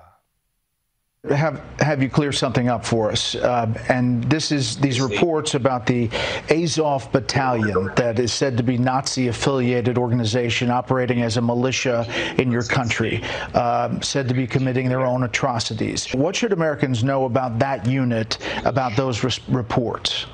[1.30, 3.36] Have have you clear something up for us?
[3.36, 6.10] Uh, and this is these reports about the
[6.50, 12.06] Azov Battalion that is said to be Nazi-affiliated organization operating as a militia
[12.38, 16.14] in your country, uh, said to be committing their own atrocities.
[16.14, 20.26] What should Americans know about that unit, about those reports?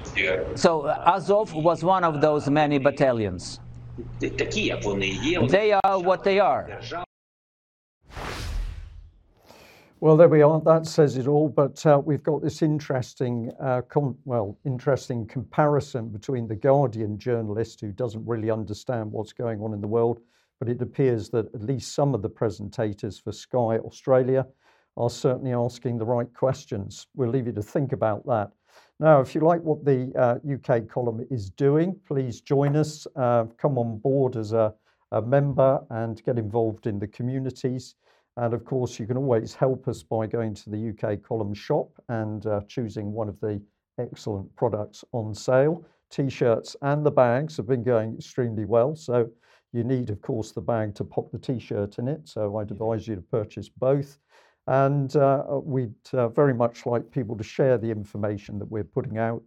[0.56, 3.60] So Azov was one of those many battalions.
[5.48, 6.82] They are what they are.
[10.02, 10.62] Well, there we are.
[10.62, 11.50] That says it all.
[11.50, 17.82] But uh, we've got this interesting, uh, com- well, interesting comparison between the Guardian journalist
[17.82, 20.22] who doesn't really understand what's going on in the world,
[20.58, 24.48] but it appears that at least some of the presentators for Sky Australia
[24.96, 27.08] are certainly asking the right questions.
[27.14, 28.52] We'll leave you to think about that.
[29.02, 33.08] Now, if you like what the uh, UK column is doing, please join us.
[33.16, 34.74] Uh, come on board as a,
[35.14, 37.96] a, member and get involved in the communities.
[38.36, 41.90] And of course, you can always help us by going to the UK column shop
[42.10, 43.62] and uh, choosing one of the
[43.98, 45.86] excellent products on sale.
[46.10, 48.98] T shirts and the bags have been going extremely well.
[48.98, 49.30] So
[49.72, 52.28] you need, of course, the bag to pop the t shirt in it.
[52.28, 54.18] So I'd advise you to purchase both.
[54.70, 59.18] And uh, we'd uh, very much like people to share the information that we're putting
[59.18, 59.42] out.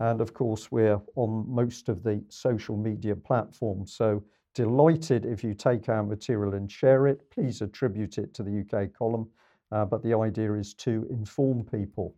[0.00, 3.92] And of course, we're on most of the social media platforms.
[3.92, 7.20] So delighted if you take our material and share it.
[7.30, 9.28] Please attribute it to the UK column.
[9.72, 12.14] Uh, but the idea is to inform people.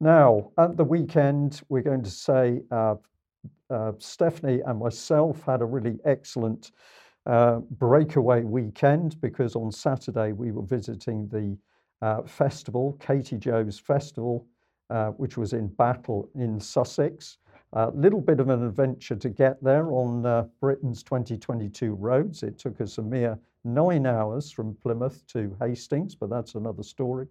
[0.00, 2.96] Now, at the weekend, we're going to say uh,
[3.70, 6.72] uh, Stephanie and myself had a really excellent
[7.26, 11.56] uh, breakaway weekend because on Saturday we were visiting the
[12.02, 14.46] uh, festival, Katie Joe's Festival,
[14.90, 17.38] uh, which was in Battle in Sussex.
[17.72, 22.44] A little bit of an adventure to get there on uh, Britain's 2022 roads.
[22.44, 27.26] It took us a mere nine hours from Plymouth to Hastings, but that's another story.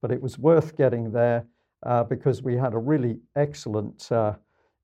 [0.00, 1.44] But it was worth getting there
[1.84, 4.34] uh, because we had a really excellent uh,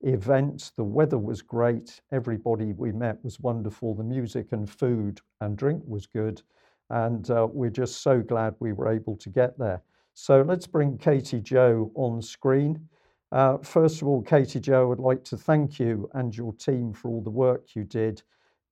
[0.03, 0.72] event.
[0.76, 2.01] The weather was great.
[2.12, 3.95] Everybody we met was wonderful.
[3.95, 6.43] The music and food and drink was good.
[6.91, 9.82] And uh, we're just so glad we were able to get there.
[10.14, 12.89] So let's bring Katie Joe on screen.
[13.32, 17.09] Uh, first of all, Katie Joe, I'd like to thank you and your team for
[17.09, 18.22] all the work you did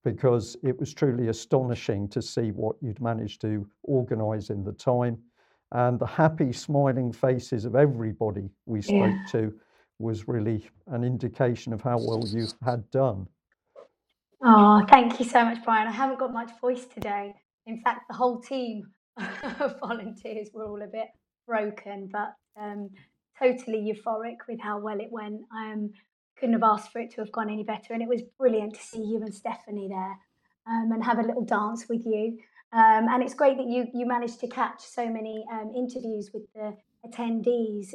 [0.04, 5.18] because it was truly astonishing to see what you'd managed to organise in the time.
[5.72, 9.24] And the happy, smiling faces of everybody we spoke yeah.
[9.32, 9.54] to
[9.98, 13.26] was really an indication of how well you had done.
[14.44, 15.86] Oh, thank you so much, Brian.
[15.86, 17.34] I haven't got much voice today.
[17.66, 18.84] In fact, the whole team
[19.60, 21.08] of volunteers were all a bit
[21.46, 22.90] broken, but um,
[23.38, 25.42] totally euphoric with how well it went.
[25.54, 25.90] I um,
[26.38, 28.82] couldn't have asked for it to have gone any better, and it was brilliant to
[28.82, 30.18] see you and Stephanie there
[30.66, 32.38] um, and have a little dance with you.
[32.72, 36.44] Um, and it's great that you you managed to catch so many um, interviews with
[36.54, 36.74] the
[37.06, 37.92] attendees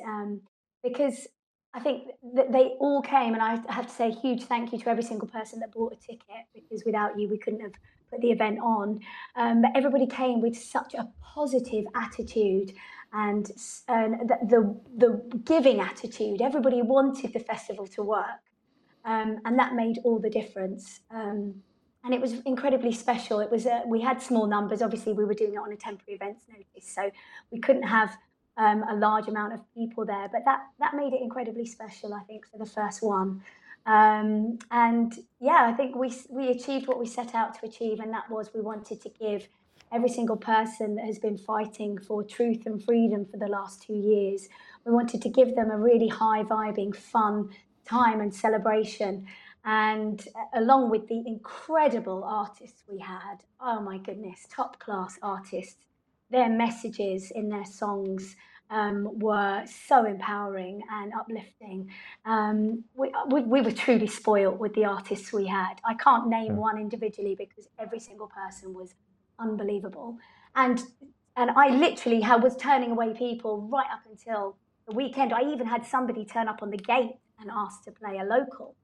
[0.83, 1.27] because
[1.73, 4.79] I think that they all came, and I have to say a huge thank you
[4.79, 7.73] to every single person that bought a ticket because without you, we couldn't have
[8.09, 8.99] put the event on.
[9.35, 12.73] Um, but everybody came with such a positive attitude
[13.13, 13.49] and,
[13.87, 16.41] and the, the, the giving attitude.
[16.41, 18.41] Everybody wanted the festival to work,
[19.05, 21.01] um, and that made all the difference.
[21.11, 21.61] Um,
[22.03, 23.39] and it was incredibly special.
[23.39, 24.81] It was uh, we had small numbers.
[24.81, 27.11] Obviously, we were doing it on a temporary events notice, so
[27.51, 28.17] we couldn't have
[28.55, 30.29] um, a large amount of people there.
[30.31, 33.43] But that that made it incredibly special, I think, for the first one.
[33.87, 38.13] Um, and yeah, I think we we achieved what we set out to achieve, and
[38.13, 39.47] that was we wanted to give
[39.93, 43.95] every single person that has been fighting for truth and freedom for the last two
[43.95, 44.49] years.
[44.85, 47.49] We wanted to give them a really high vibing, fun
[47.85, 49.25] time and celebration.
[49.63, 55.77] And uh, along with the incredible artists we had, oh my goodness, top class artists
[56.29, 58.35] their messages in their songs
[58.69, 61.89] um, were so empowering and uplifting.
[62.25, 65.75] Um, we, we, we, were truly spoilt with the artists we had.
[65.85, 66.59] I can't name yeah.
[66.59, 68.93] one individually because every single person was
[69.39, 70.17] unbelievable.
[70.55, 70.81] And
[71.35, 74.57] and I literally was turning away people right up until
[74.87, 75.33] the weekend.
[75.33, 78.75] I even had somebody turn up on the gate and ask to play a local.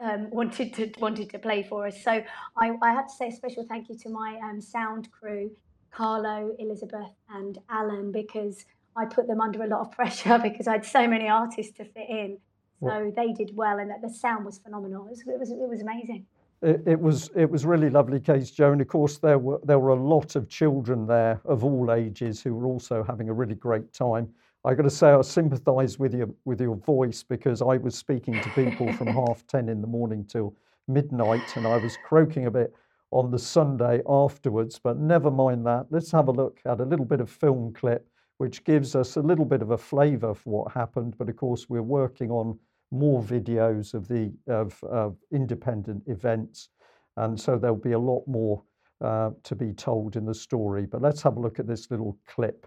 [0.00, 2.02] Um, wanted to wanted to play for us.
[2.02, 2.24] So
[2.56, 5.50] I, I have to say a special thank you to my um, sound crew
[5.90, 8.64] Carlo, Elizabeth, and Alan because
[8.96, 11.84] I put them under a lot of pressure because I had so many artists to
[11.84, 12.38] fit in.
[12.82, 15.06] So they did well, and the sound was phenomenal.
[15.06, 16.24] It was it was, it was amazing.
[16.62, 19.78] It, it, was it was really lovely, Case Joe, and of course there were there
[19.78, 23.54] were a lot of children there of all ages who were also having a really
[23.54, 24.28] great time.
[24.64, 28.40] I got to say I sympathise with you with your voice because I was speaking
[28.40, 30.54] to people from half ten in the morning till
[30.86, 32.74] midnight, and I was croaking a bit
[33.10, 34.78] on the Sunday afterwards.
[34.78, 35.86] But never mind that.
[35.90, 38.06] Let's have a look at a little bit of film clip,
[38.40, 41.14] which gives us a little bit of a flavour for what happened.
[41.18, 42.58] But of course, we're working on
[42.90, 46.70] more videos of the of, of independent events,
[47.18, 48.62] and so there'll be a lot more
[49.02, 50.86] uh, to be told in the story.
[50.86, 52.66] But let's have a look at this little clip.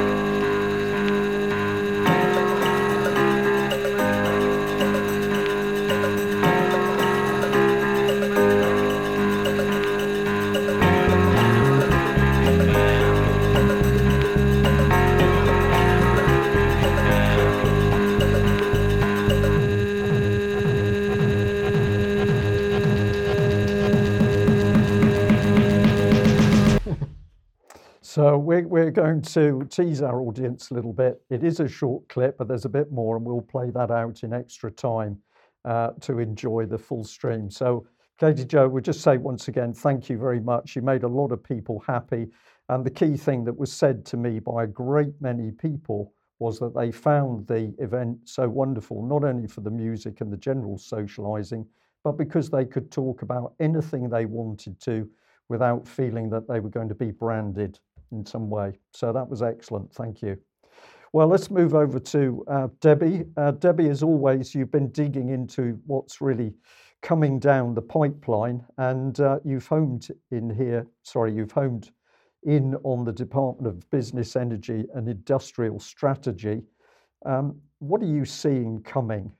[28.51, 31.21] We're, we're going to tease our audience a little bit.
[31.29, 34.23] It is a short clip, but there's a bit more, and we'll play that out
[34.23, 35.17] in extra time
[35.63, 37.49] uh, to enjoy the full stream.
[37.49, 37.87] So,
[38.19, 40.75] Katie Joe, we'll just say once again, thank you very much.
[40.75, 42.27] You made a lot of people happy.
[42.67, 46.59] And the key thing that was said to me by a great many people was
[46.59, 50.77] that they found the event so wonderful, not only for the music and the general
[50.77, 51.65] socializing,
[52.03, 55.09] but because they could talk about anything they wanted to
[55.47, 57.79] without feeling that they were going to be branded
[58.11, 58.73] in some way.
[58.93, 59.93] So that was excellent.
[59.93, 60.37] Thank you.
[61.13, 63.25] Well, let's move over to uh, Debbie.
[63.35, 66.53] Uh, Debbie, as always, you've been digging into what's really
[67.01, 70.87] coming down the pipeline, and uh, you've homed in here.
[71.03, 71.91] Sorry, you've homed
[72.43, 76.63] in on the Department of Business, Energy and Industrial Strategy.
[77.25, 79.31] Um, what are you seeing coming?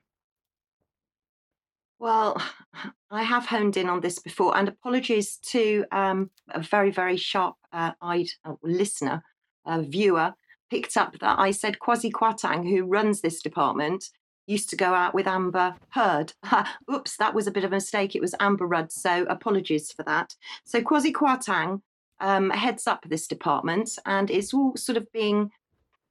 [2.01, 2.41] Well,
[3.11, 7.55] I have honed in on this before, and apologies to um, a very, very sharp
[7.71, 9.23] uh, eyed uh, listener,
[9.65, 10.33] uh, viewer,
[10.69, 14.05] picked up that I said Kwasi Kwarteng, who runs this department,
[14.47, 16.33] used to go out with Amber Heard.
[16.91, 18.15] Oops, that was a bit of a mistake.
[18.15, 20.33] It was Amber Rudd, so apologies for that.
[20.65, 21.81] So Kwasi Kwarteng
[22.19, 25.51] um, heads up this department, and it's all sort of being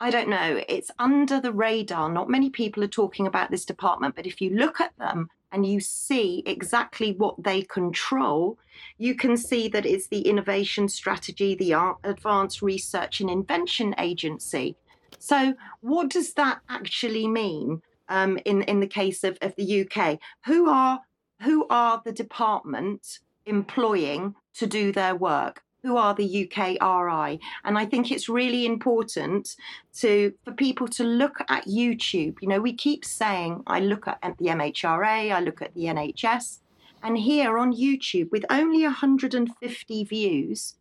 [0.02, 2.08] I don't know, it's under the radar.
[2.08, 5.66] Not many people are talking about this department, but if you look at them and
[5.66, 8.58] you see exactly what they control,
[8.98, 11.74] you can see that it's the Innovation Strategy, the
[12.04, 14.76] Advanced Research and Invention Agency.
[15.18, 20.18] So, what does that actually mean um, in in the case of, of the UK?
[20.46, 21.00] Who are
[21.42, 25.62] who are the department employing to do their work?
[25.82, 27.38] Who are the UKRI.
[27.64, 29.56] And I think it's really important
[30.00, 32.36] to for people to look at YouTube.
[32.40, 36.58] You know, we keep saying I look at the MHRA, I look at the NHS,
[37.02, 40.74] and here on YouTube with only 150 views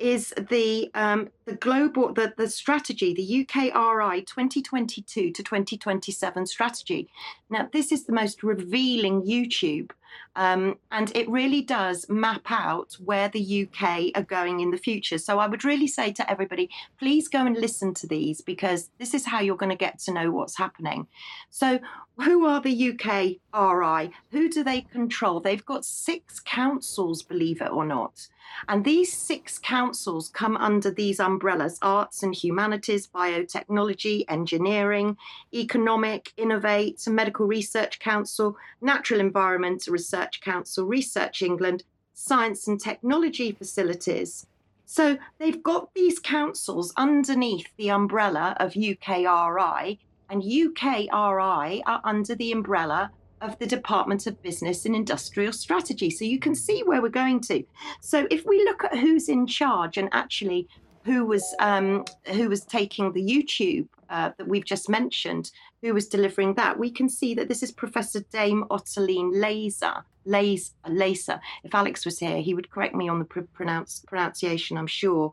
[0.00, 7.10] is the um, the global the the strategy the UKRI 2022 to 2027 strategy.
[7.50, 9.90] Now this is the most revealing YouTube
[10.36, 15.18] um, and it really does map out where the UK are going in the future.
[15.18, 19.12] So I would really say to everybody, please go and listen to these because this
[19.12, 21.08] is how you're going to get to know what's happening.
[21.50, 21.80] So,
[22.24, 24.12] who are the UKRI?
[24.30, 25.40] Who do they control?
[25.40, 28.28] They've got six councils, believe it or not.
[28.68, 35.16] And these six councils come under these umbrellas arts and humanities, biotechnology, engineering,
[35.54, 43.52] economic, innovate, and medical research council, natural environment research council, Research England, science and technology
[43.52, 44.46] facilities.
[44.86, 49.98] So they've got these councils underneath the umbrella of UKRI,
[50.28, 53.10] and UKRI are under the umbrella
[53.40, 56.10] of the Department of Business and Industrial Strategy.
[56.10, 57.64] So you can see where we're going to.
[58.00, 60.68] So if we look at who's in charge and actually
[61.04, 65.50] who was um, who was taking the YouTube uh, that we've just mentioned,
[65.82, 70.04] who was delivering that, we can see that this is Professor Dame Ottoline Leyser.
[70.26, 71.40] Leyser, Leyser.
[71.64, 75.32] If Alex was here, he would correct me on the pr- pronounce, pronunciation, I'm sure.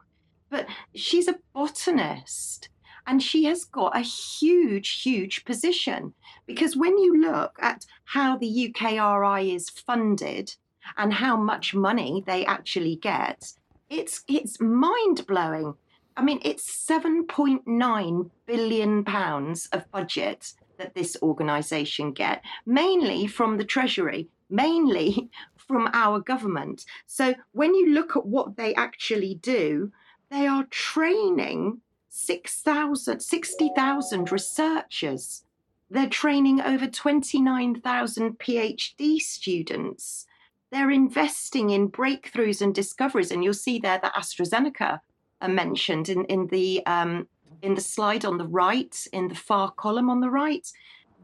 [0.49, 2.69] But she's a botanist
[3.05, 6.13] and she has got a huge, huge position
[6.45, 10.55] because when you look at how the UKRI is funded
[10.97, 13.53] and how much money they actually get,
[13.89, 15.73] it's it's mind blowing.
[16.17, 23.63] I mean, it's 7.9 billion pounds of budget that this organisation get, mainly from the
[23.63, 26.85] Treasury, mainly from our government.
[27.05, 29.91] So when you look at what they actually do,
[30.31, 35.43] they are training 6,000, 60,000 researchers.
[35.89, 40.25] They're training over 29,000 PhD students.
[40.71, 45.01] They're investing in breakthroughs and discoveries, and you'll see there that AstraZeneca
[45.41, 47.27] are mentioned in in the um,
[47.61, 50.67] in the slide on the right, in the far column on the right.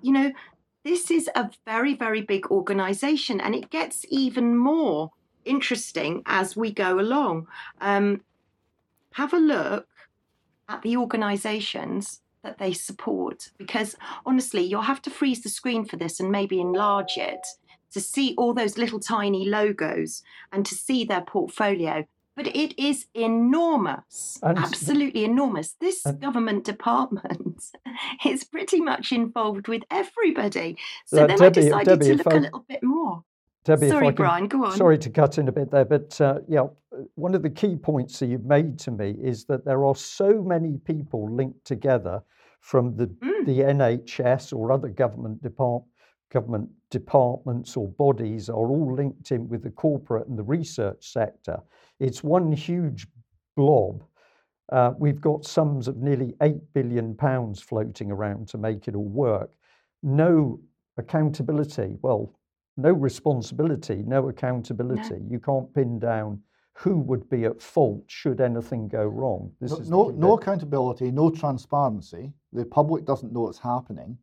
[0.02, 0.32] You know,
[0.84, 5.12] this is a very very big organisation, and it gets even more
[5.46, 7.48] interesting as we go along.
[7.82, 8.22] Um,
[9.14, 9.88] have a look
[10.68, 13.96] at the organisations that they support, because
[14.26, 17.46] honestly, you'll have to freeze the screen for this and maybe enlarge it
[17.92, 22.06] to see all those little tiny logos and to see their portfolio.
[22.36, 25.74] But it is enormous, and absolutely enormous.
[25.80, 27.64] This government department
[28.26, 30.78] is pretty much involved with everybody.
[31.06, 33.24] So uh, then Debbie, I decided Debbie, to look I, a little bit more.
[33.66, 34.76] Debbie, sorry, can, Brian, go on.
[34.76, 36.66] Sorry to cut in a bit there, but uh, yeah,
[37.16, 40.42] one of the key points that you've made to me is that there are so
[40.42, 42.24] many people linked together
[42.62, 43.46] from the, mm.
[43.46, 45.93] the NHS or other government departments
[46.34, 51.60] government departments or bodies are all linked in with the corporate and the research sector.
[52.00, 53.08] It's one huge
[53.56, 54.04] blob.
[54.72, 57.16] Uh, we've got sums of nearly £8 billion
[57.56, 59.52] floating around to make it all work.
[60.02, 60.60] No
[60.98, 62.34] accountability, well,
[62.78, 65.20] no responsibility, no accountability.
[65.20, 65.28] No.
[65.30, 66.42] You can't pin down
[66.76, 69.52] who would be at fault should anything go wrong.
[69.62, 72.34] This no, is no, no accountability, no transparency.
[72.52, 74.18] The public doesn't know what's happening.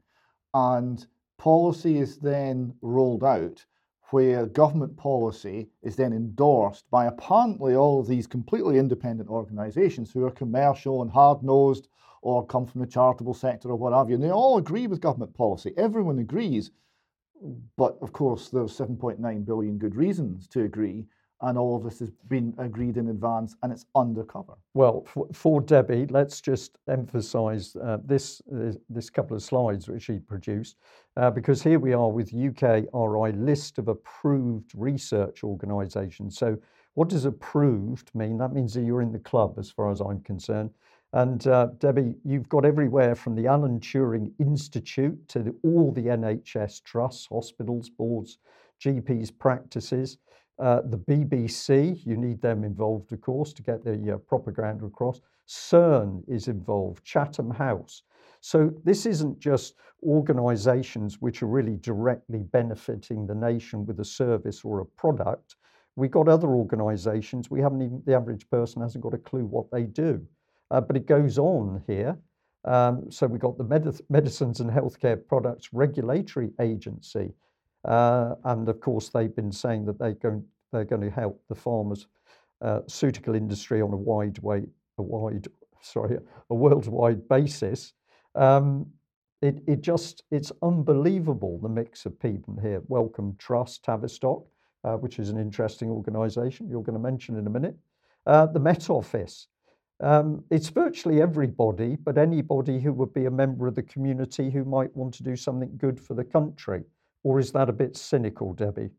[0.52, 1.06] And
[1.40, 3.64] policy is then rolled out
[4.10, 10.26] where government policy is then endorsed by apparently all of these completely independent organisations who
[10.26, 11.88] are commercial and hard nosed
[12.20, 14.16] or come from the charitable sector or what have you.
[14.16, 15.72] And they all agree with government policy.
[15.78, 16.72] Everyone agrees.
[17.78, 21.06] But of course, there's 7.9 billion good reasons to agree
[21.42, 24.54] and all of this has been agreed in advance and it's undercover.
[24.74, 28.42] Well, for, for Debbie, let's just emphasise uh, this
[28.88, 30.76] this couple of slides which she produced,
[31.16, 36.36] uh, because here we are with UKRI list of approved research organisations.
[36.36, 36.58] So,
[36.94, 38.38] what does approved mean?
[38.38, 40.70] That means that you're in the club, as far as I'm concerned.
[41.12, 46.02] And uh, Debbie, you've got everywhere from the Alan Turing Institute to the, all the
[46.02, 48.38] NHS trusts, hospitals, boards,
[48.80, 50.18] GPs, practices.
[50.60, 55.22] Uh, the BBC, you need them involved, of course, to get the uh, propaganda across.
[55.48, 58.02] CERN is involved, Chatham House.
[58.42, 64.62] So this isn't just organizations which are really directly benefiting the nation with a service
[64.62, 65.56] or a product.
[65.96, 69.70] We've got other organizations, we haven't even, the average person hasn't got a clue what
[69.70, 70.26] they do.
[70.70, 72.18] Uh, but it goes on here.
[72.66, 77.32] Um, so we've got the Medi- Medicines and Healthcare Products Regulatory Agency.
[77.84, 81.54] Uh, and of course, they've been saying that they're going, they're going to help the
[81.54, 84.64] pharmaceutical uh, industry on a wide way,
[84.98, 85.48] a wide,
[85.80, 86.18] sorry,
[86.50, 87.94] a worldwide basis.
[88.34, 88.86] Um,
[89.42, 92.82] it, it just, it's unbelievable the mix of people here.
[92.88, 94.44] Wellcome Trust, Tavistock,
[94.84, 97.76] uh, which is an interesting organisation you're going to mention in a minute.
[98.26, 99.46] Uh, the Met Office.
[100.00, 104.64] Um, it's virtually everybody, but anybody who would be a member of the community who
[104.64, 106.84] might want to do something good for the country.
[107.22, 108.90] Or is that a bit cynical, Debbie?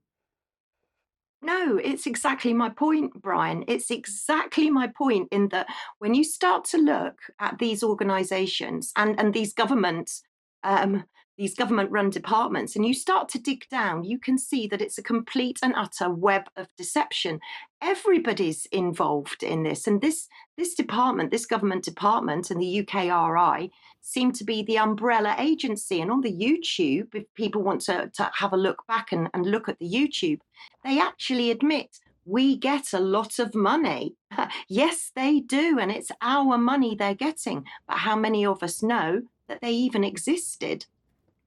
[1.41, 3.63] No, it's exactly my point, Brian.
[3.67, 5.67] It's exactly my point in that
[5.97, 10.21] when you start to look at these organizations and, and these governments
[10.63, 11.05] um,
[11.41, 14.99] these government run departments and you start to dig down, you can see that it's
[14.99, 17.39] a complete and utter web of deception.
[17.81, 19.87] Everybody's involved in this.
[19.87, 23.71] And this, this department, this government department and the UKRI
[24.01, 26.01] seem to be the umbrella agency.
[26.01, 29.45] And on the YouTube, if people want to, to have a look back and, and
[29.45, 30.39] look at the YouTube,
[30.83, 34.15] they actually admit we get a lot of money.
[34.67, 35.79] yes, they do.
[35.79, 37.65] And it's our money they're getting.
[37.87, 40.85] But how many of us know that they even existed?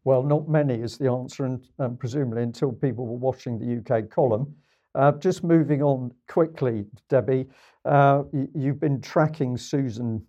[0.05, 4.11] Well, not many is the answer, and um, presumably until people were watching the UK
[4.11, 4.55] column.
[4.95, 7.47] Uh, just moving on quickly, Debbie,
[7.85, 8.23] uh,
[8.55, 10.25] you've been tracking Susan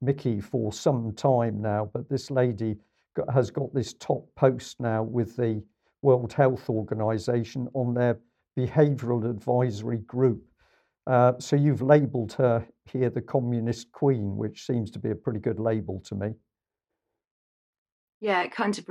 [0.00, 2.76] Michie for some time now, but this lady
[3.32, 5.62] has got this top post now with the
[6.02, 8.18] World Health Organization on their
[8.58, 10.42] behavioral advisory group.
[11.06, 15.38] Uh, so you've labeled her here the communist queen, which seems to be a pretty
[15.38, 16.32] good label to me.
[18.20, 18.88] Yeah, it kind of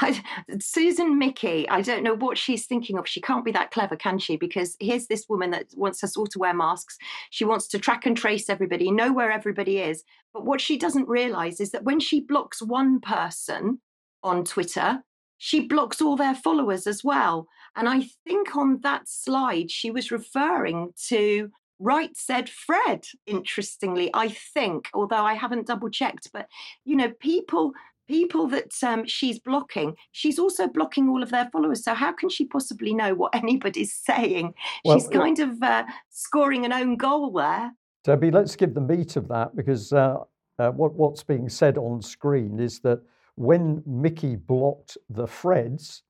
[0.00, 0.20] reminds
[0.58, 3.08] Susan Michie, I don't know what she's thinking of.
[3.08, 4.36] She can't be that clever, can she?
[4.36, 6.96] Because here's this woman that wants us all to wear masks.
[7.30, 10.04] She wants to track and trace everybody, know where everybody is.
[10.32, 13.80] But what she doesn't realize is that when she blocks one person
[14.22, 15.02] on Twitter,
[15.38, 17.46] she blocks all their followers as well.
[17.74, 24.28] And I think on that slide, she was referring to Right said Fred, interestingly, I
[24.28, 26.30] think, although I haven't double checked.
[26.32, 26.48] But,
[26.86, 27.72] you know, people
[28.08, 31.84] people that um, she's blocking, she's also blocking all of their followers.
[31.84, 34.54] So how can she possibly know what anybody's saying?
[34.84, 37.72] Well, she's kind of uh, scoring an own goal there.
[38.04, 40.18] Debbie, let's give the meat of that because uh,
[40.58, 43.00] uh, what, what's being said on screen is that
[43.34, 46.02] when Michie blocked the Freds,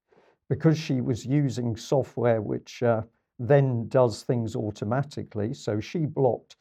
[0.49, 3.03] because she was using software which uh,
[3.39, 6.57] then does things automatically, so she blocked,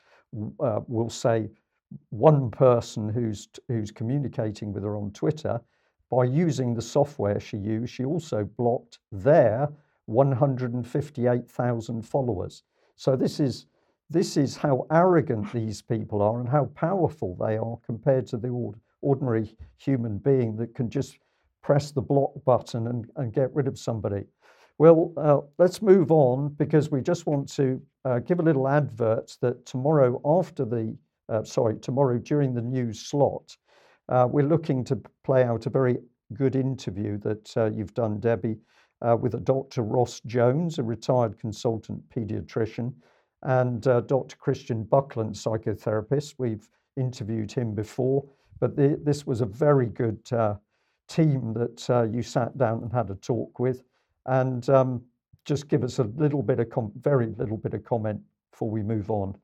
[0.60, 1.50] uh, we'll say,
[2.10, 5.62] one person who's who's communicating with her on Twitter
[6.10, 9.70] by using the software she used she also blocked their
[10.06, 12.64] 158,000 followers.
[12.96, 13.66] So this is
[14.10, 18.72] this is how arrogant these people are and how powerful they are compared to the
[19.02, 21.18] ordinary human being that can just
[21.64, 24.24] press the block button and, and get rid of somebody.
[24.78, 29.36] Well uh, let's move on because we just want to uh, give a little advert
[29.42, 30.96] that tomorrow after the
[31.30, 33.56] uh, sorry, tomorrow during the news slot,
[34.10, 35.98] uh, we're looking to play out a very
[36.34, 38.58] good interview that uh, you've done, Debbie,
[39.02, 39.84] uh, with a Dr.
[39.84, 42.94] Ros Jones, a retired consultant pediatrician.
[43.44, 44.36] and uh, Dr.
[44.38, 46.36] Christian Buckland, psychotherapist.
[46.38, 46.68] We've
[46.98, 48.26] interviewed him before,
[48.60, 50.56] but the, this was a very good uh,
[51.08, 53.84] team that you sat down and had a talk with.
[54.26, 55.04] And um,
[55.46, 58.20] just give us a little bit of, com- very little bit of comment
[58.52, 59.36] before we move on.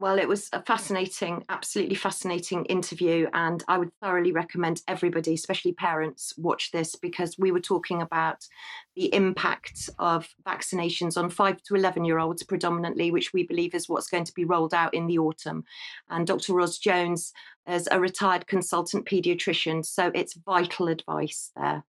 [0.00, 3.26] Well, it was a fascinating, absolutely fascinating interview.
[3.32, 8.46] And I would thoroughly recommend everybody, especially parents, watch this because we were talking about
[8.94, 13.88] the impact of vaccinations on five to 11 year olds predominantly, which we believe is
[13.88, 15.64] what's going to be rolled out in the autumn.
[16.08, 16.54] And Dr.
[16.54, 17.32] Ros Jones
[17.66, 19.84] is a retired consultant pediatrician.
[19.84, 21.82] So it's vital advice there.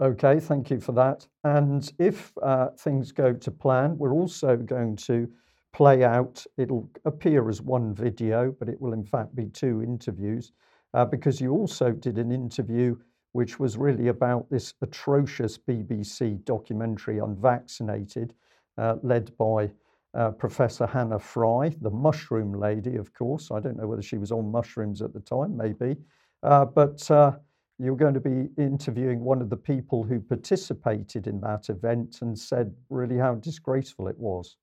[0.00, 1.26] Okay, thank you for that.
[1.42, 5.28] And if uh, things go to plan, we're also going to
[5.76, 6.42] play out.
[6.56, 10.52] It'll appear as one video, but it will in fact be two interviews
[10.94, 12.96] uh, because you also did an interview
[13.32, 18.32] which was really about this atrocious BBC documentary, Unvaccinated,
[18.78, 19.70] uh, led by
[20.14, 23.50] uh, Professor Hannah Fry, the mushroom lady, of course.
[23.50, 25.94] I don't know whether she was on mushrooms at the time, maybe.
[26.42, 27.32] Uh, but uh,
[27.78, 32.38] you're going to be interviewing one of the people who participated in that event and
[32.38, 34.56] said really how disgraceful it was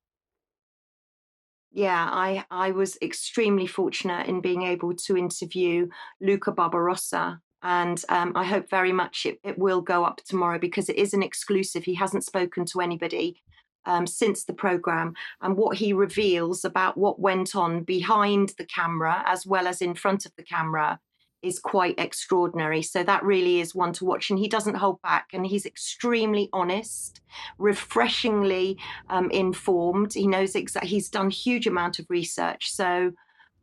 [1.74, 5.88] yeah, I I was extremely fortunate in being able to interview
[6.21, 7.39] Luca Barbarossa.
[7.65, 11.13] And um, I hope very much it, it will go up tomorrow because it is
[11.13, 11.86] an exclusive.
[11.86, 13.41] He hasn't spoken to anybody
[13.86, 19.24] um, since the program and what he reveals about what went on behind the camera
[19.26, 20.99] as well as in front of the camera
[21.44, 22.82] is quite extraordinary.
[22.82, 24.30] So that really is one to watch.
[24.30, 27.22] And he doesn't hold back and he's extremely honest,
[27.58, 28.78] refreshingly
[29.10, 30.14] um, informed.
[30.14, 32.72] He knows exactly, he's done huge amount of research.
[32.72, 33.12] So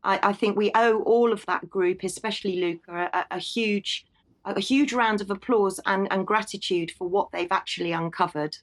[0.05, 4.07] I, I, think we owe all of that group, especially Luca, a, a huge
[4.47, 8.57] a huge round of applause and, and gratitude for what they've actually uncovered.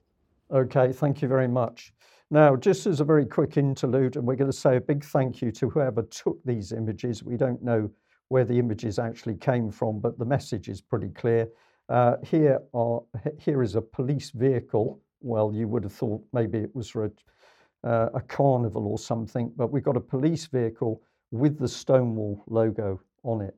[0.51, 1.93] Okay, thank you very much.
[2.29, 5.41] Now, just as a very quick interlude, and we're going to say a big thank
[5.41, 7.23] you to whoever took these images.
[7.23, 7.89] We don't know
[8.29, 11.47] where the images actually came from, but the message is pretty clear.
[11.89, 13.01] Uh, here are
[13.39, 14.99] here is a police vehicle.
[15.21, 19.51] Well, you would have thought maybe it was for a, uh, a carnival or something,
[19.55, 21.01] but we've got a police vehicle
[21.31, 23.55] with the Stonewall logo on it.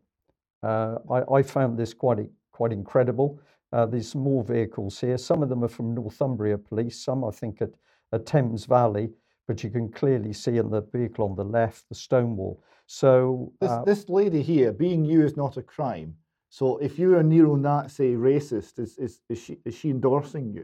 [0.61, 2.19] Uh, I, I, found this quite
[2.51, 3.39] quite incredible.
[3.71, 5.17] Uh, there's more vehicles here.
[5.17, 6.99] Some of them are from Northumbria Police.
[6.99, 7.69] Some I think at,
[8.11, 9.09] at Thames Valley,
[9.47, 12.61] but you can clearly see in the vehicle on the left the Stonewall.
[12.91, 16.15] So this, uh, this lady here, being you is not a crime.
[16.49, 20.63] So if you're a neo-Nazi racist, is, is, is, she, is she endorsing you?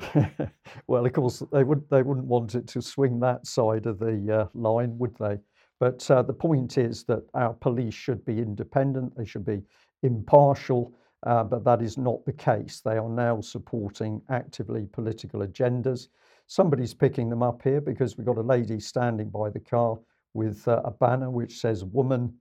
[0.87, 4.39] well, of course, they, would, they wouldn't want it to swing that side of the
[4.41, 5.37] uh, line, would they?
[5.79, 9.61] But uh, the point is that our police should be independent, they should be
[10.01, 10.95] impartial,
[11.27, 12.81] uh, but that is not the case.
[12.83, 16.07] They are now supporting actively political agendas.
[16.47, 19.99] Somebody's picking them up here because we've got a lady standing by the car
[20.35, 22.33] with uh, a banner which says woman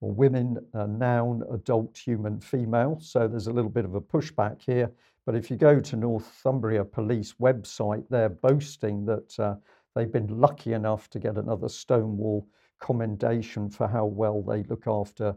[0.00, 2.98] or women, uh, noun, adult, human, female.
[3.00, 4.90] So there's a little bit of a pushback here.
[5.26, 9.56] But if you go to Northumbria Police website, they're boasting that uh,
[9.94, 12.46] they've been lucky enough to get another Stonewall
[12.80, 15.36] commendation for how well they look after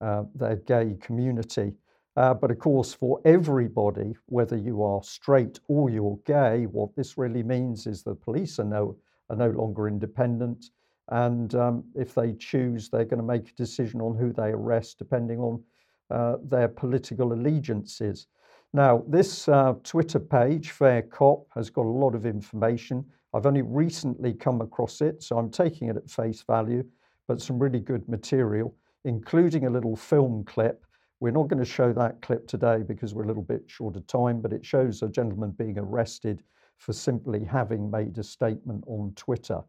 [0.00, 1.72] uh, their gay community.
[2.16, 7.18] Uh, but of course, for everybody, whether you are straight or you're gay, what this
[7.18, 8.96] really means is the police are no,
[9.30, 10.66] are no longer independent.
[11.08, 14.98] And um, if they choose, they're going to make a decision on who they arrest
[14.98, 15.62] depending on
[16.10, 18.26] uh, their political allegiances.
[18.72, 23.04] Now, this uh, Twitter page, Fair Cop, has got a lot of information.
[23.32, 26.84] I've only recently come across it, so I'm taking it at face value,
[27.28, 28.74] but some really good material,
[29.04, 30.84] including a little film clip.
[31.20, 34.06] We're not going to show that clip today because we're a little bit short of
[34.06, 36.42] time, but it shows a gentleman being arrested
[36.78, 39.62] for simply having made a statement on Twitter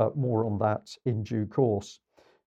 [0.00, 2.00] but more on that in due course.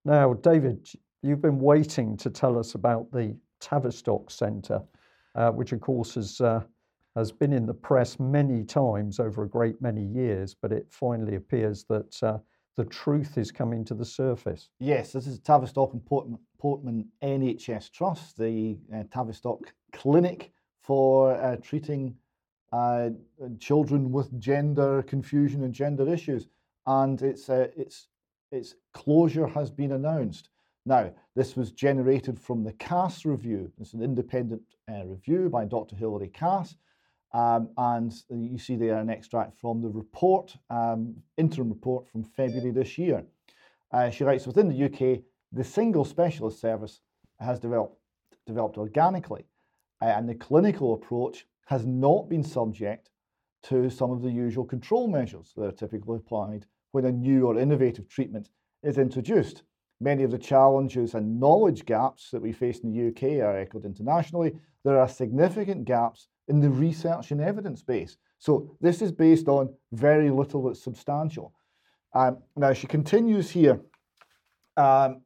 [0.06, 0.90] Now, David,
[1.22, 4.82] you've been waiting to tell us about the Tavistock Centre,
[5.36, 6.62] uh, which of course has, uh,
[7.16, 11.36] has been in the press many times over a great many years, but it finally
[11.36, 12.40] appears that uh,
[12.76, 14.70] the truth is coming to the surface.
[14.80, 20.52] Yes, this is Tavistock and Portman, Portman NHS Trust, the uh, Tavistock Clinic
[20.82, 22.16] for uh, treating
[22.72, 23.12] uh,
[23.60, 26.48] children with gender confusion and gender issues
[26.86, 28.08] and its, uh, its,
[28.52, 30.50] its closure has been announced.
[30.86, 33.72] Now, this was generated from the Cass review.
[33.80, 34.62] It's an independent
[34.92, 35.96] uh, review by Dr.
[35.96, 36.76] Hilary Cass.
[37.34, 42.72] Um, and you see there an extract from the report, um, interim report from February
[42.72, 43.24] this year.
[43.92, 45.22] Uh, she writes, within the UK,
[45.52, 47.02] the single specialist service
[47.40, 47.98] has developed,
[48.46, 49.46] developed organically,
[50.02, 53.10] uh, and the clinical approach has not been subject
[53.64, 57.60] to some of the usual control measures that are typically applied when a new or
[57.60, 58.50] innovative treatment
[58.84, 59.64] is introduced.
[60.00, 63.86] Many of the challenges and knowledge gaps that we face in the UK are echoed
[63.86, 64.54] internationally.
[64.84, 68.18] There are significant gaps in the research and evidence base.
[68.40, 71.54] So this is based on very little that's substantial.
[72.14, 73.80] Um, now she continues here.
[74.78, 75.22] Um,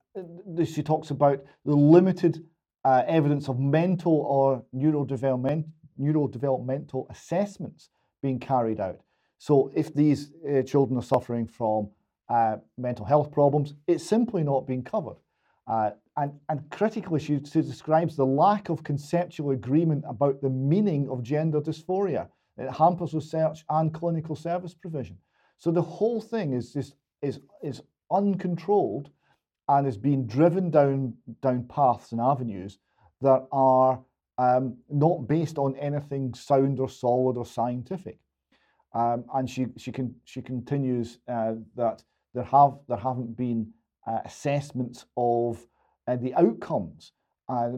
[0.66, 2.46] she talks about the limited
[2.86, 5.66] uh, evidence of mental or neurodevelopment,
[6.00, 7.90] neurodevelopmental assessments
[8.22, 9.02] being carried out.
[9.38, 11.90] So if these uh, children are suffering from
[12.30, 15.18] uh, mental health problems, it's simply not being covered.
[15.68, 21.08] Uh, and, and critically, she, she, describes the lack of conceptual agreement about the meaning
[21.10, 22.28] of gender dysphoria.
[22.58, 25.18] It hampers research and clinical service provision.
[25.58, 27.82] So the whole thing is just is, is
[28.12, 29.10] uncontrolled
[29.68, 32.80] and is being driven down, down paths and avenues
[33.22, 34.00] that are
[34.38, 38.20] um, not based on anything sound or solid or scientific.
[38.98, 43.72] Um, and she, she, can, she continues uh, that there, have, there haven't been
[44.08, 45.64] uh, assessments of
[46.08, 47.12] uh, the outcomes.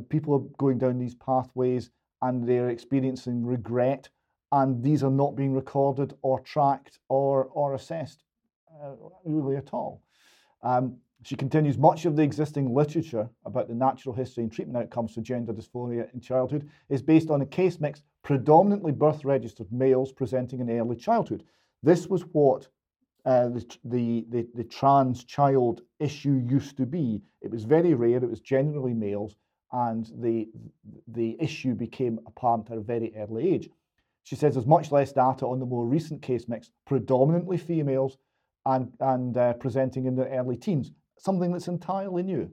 [0.07, 1.91] people are going down these pathways
[2.21, 4.07] and they're experiencing regret,
[4.53, 8.23] and these are not being recorded or tracked or, or assessed
[8.81, 8.91] uh,
[9.25, 10.01] really at all.
[10.63, 15.13] Um, she continues much of the existing literature about the natural history and treatment outcomes
[15.13, 20.11] for gender dysphoria in childhood is based on a case mix predominantly birth registered males
[20.11, 21.43] presenting in early childhood.
[21.83, 22.67] This was what
[23.25, 27.21] uh, the, the, the, the, trans child issue used to be.
[27.41, 29.35] It was very rare, it was generally males,
[29.73, 30.49] and the,
[31.07, 33.69] the issue became apparent at a very early age.
[34.23, 38.17] She says there's much less data on the more recent case mix, predominantly females
[38.65, 42.51] and, and uh, presenting in their early teens something that's entirely new.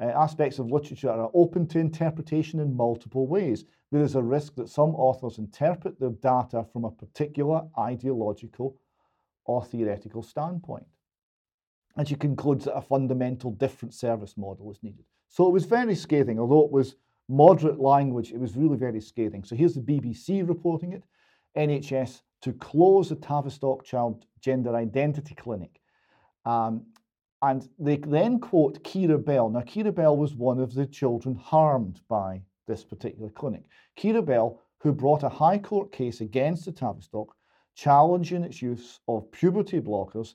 [0.00, 3.64] Uh, aspects of literature are open to interpretation in multiple ways.
[3.90, 8.76] There is a risk that some authors interpret their data from a particular ideological
[9.44, 10.86] or theoretical standpoint.
[11.96, 15.04] And she concludes that a fundamental different service model is needed.
[15.28, 16.94] So it was very scathing, although it was
[17.28, 19.42] moderate language, it was really very scathing.
[19.42, 21.02] So here's the BBC reporting it
[21.56, 25.80] NHS to close the Tavistock Child Gender Identity Clinic.
[26.44, 26.86] Um,
[27.42, 29.48] and they then quote Keira Bell.
[29.48, 33.64] Now, Keira Bell was one of the children harmed by this particular clinic.
[33.96, 37.34] Keira Bell, who brought a High Court case against the Tavistock,
[37.74, 40.34] challenging its use of puberty blockers,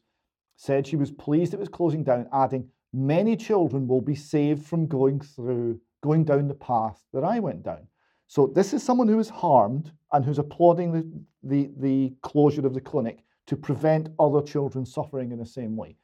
[0.56, 4.86] said she was pleased it was closing down, adding, Many children will be saved from
[4.86, 7.88] going through, going down the path that I went down.
[8.28, 11.06] So, this is someone who was harmed and who's applauding the,
[11.43, 15.97] the, the closure of the clinic to prevent other children suffering in the same way.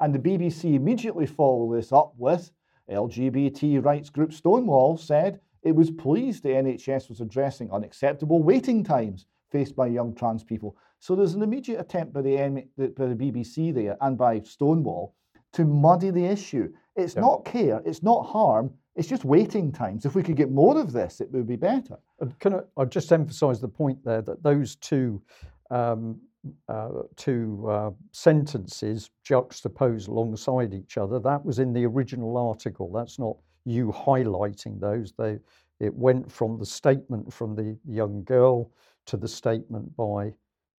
[0.00, 2.50] And the BBC immediately followed this up with
[2.90, 9.26] LGBT rights group Stonewall said it was pleased the NHS was addressing unacceptable waiting times
[9.50, 10.76] faced by young trans people.
[11.00, 15.14] So there's an immediate attempt by the, by the BBC there and by Stonewall
[15.52, 16.72] to muddy the issue.
[16.96, 17.20] It's yeah.
[17.20, 20.04] not care, it's not harm, it's just waiting times.
[20.04, 21.98] If we could get more of this, it would be better.
[22.40, 25.22] Can I, I'll just emphasise the point there that those two
[25.70, 26.20] um,
[26.68, 31.18] uh, two uh, sentences juxtaposed alongside each other.
[31.18, 32.90] That was in the original article.
[32.92, 35.12] That's not you highlighting those.
[35.18, 35.38] They,
[35.80, 38.70] it went from the statement from the young girl
[39.06, 40.28] to the statement by.
[40.28, 40.30] Uh,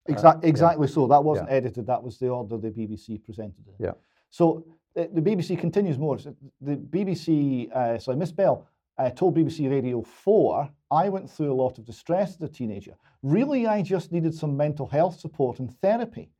[0.07, 0.93] exactly, exactly yeah.
[0.93, 1.07] so.
[1.07, 1.57] That wasn't yeah.
[1.57, 1.87] edited.
[1.87, 3.75] That was the order the BBC presented it.
[3.79, 3.93] Yeah.
[4.29, 6.17] So uh, the BBC continues more.
[6.17, 8.67] The BBC, uh, sorry, Miss Bell
[8.99, 12.95] uh, told BBC Radio 4, I went through a lot of distress as a teenager.
[13.23, 16.31] Really, I just needed some mental health support and therapy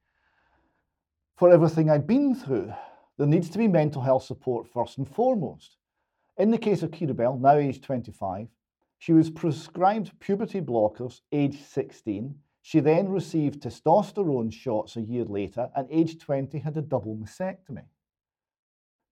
[1.37, 2.73] for everything I'd been through.
[3.17, 5.77] There needs to be mental health support first and foremost.
[6.37, 8.47] In the case of Keira Bell, now aged 25,
[8.97, 12.35] she was prescribed puberty blockers aged 16.
[12.61, 17.85] She then received testosterone shots a year later and aged 20 had a double mastectomy.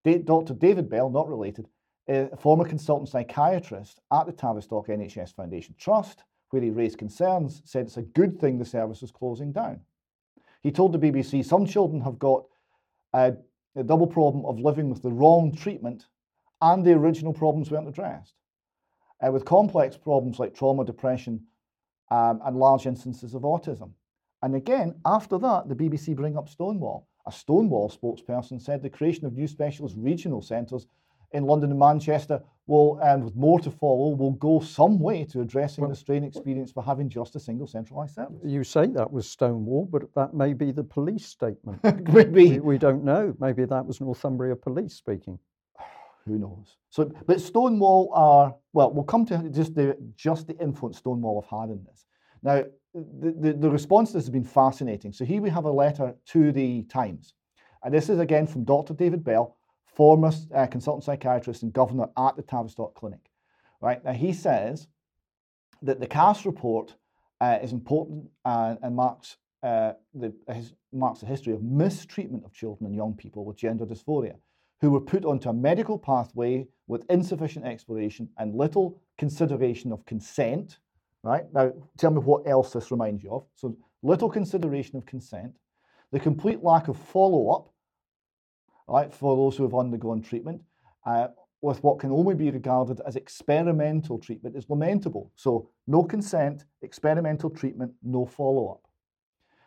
[0.03, 0.53] Dr.
[0.53, 1.67] David Bell, not related,
[2.07, 7.85] a former consultant psychiatrist at the Tavistock NHS Foundation Trust, where he raised concerns, said
[7.85, 9.81] it's a good thing the service is closing down.
[10.61, 12.45] He told the BBC some children have got
[13.13, 13.33] a,
[13.75, 16.07] a double problem of living with the wrong treatment
[16.61, 18.33] and the original problems weren't addressed.
[19.25, 21.41] Uh, with complex problems like trauma, depression,
[22.11, 23.91] um, and large instances of autism.
[24.41, 27.07] And again, after that, the BBC bring up Stonewall.
[27.25, 30.87] A Stonewall spokesperson said the creation of new specialist regional centres
[31.31, 35.41] in London and Manchester will, and with more to follow, will go some way to
[35.41, 38.41] addressing well, the strain experience for having just a single centralised service.
[38.43, 41.81] You say that was Stonewall, but that may be the police statement.
[42.13, 42.51] Maybe.
[42.51, 43.35] We, we, don't know.
[43.39, 45.39] Maybe that was Northumbria Police speaking.
[46.25, 46.77] Who knows?
[46.89, 48.91] So, but Stonewall are well.
[48.91, 52.05] We'll come to just the just the influence Stonewall have had in this.
[52.43, 52.63] Now,
[52.93, 55.13] the, the, the response to this has been fascinating.
[55.13, 57.33] So here we have a letter to the Times
[57.83, 58.93] And this is again from Dr.
[58.93, 59.56] David Bell,
[59.97, 63.31] former uh, consultant psychiatrist and governor at the Tavistock Clinic.
[63.81, 64.87] Right now, he says
[65.81, 66.93] that the Cass report
[67.41, 72.53] uh, is important and, and marks uh, the his, marks a history of mistreatment of
[72.53, 74.35] children and young people with gender dysphoria,
[74.81, 80.77] who were put onto a medical pathway with insufficient exploration and little consideration of consent.
[81.23, 83.45] Right now, tell me what else this reminds you of.
[83.55, 85.55] So, little consideration of consent,
[86.11, 87.73] the complete lack of follow up
[88.87, 90.61] right, for those who have undergone treatment
[91.05, 91.27] uh,
[91.61, 95.31] with what can only be regarded as experimental treatment is lamentable.
[95.35, 98.87] So, no consent, experimental treatment, no follow up.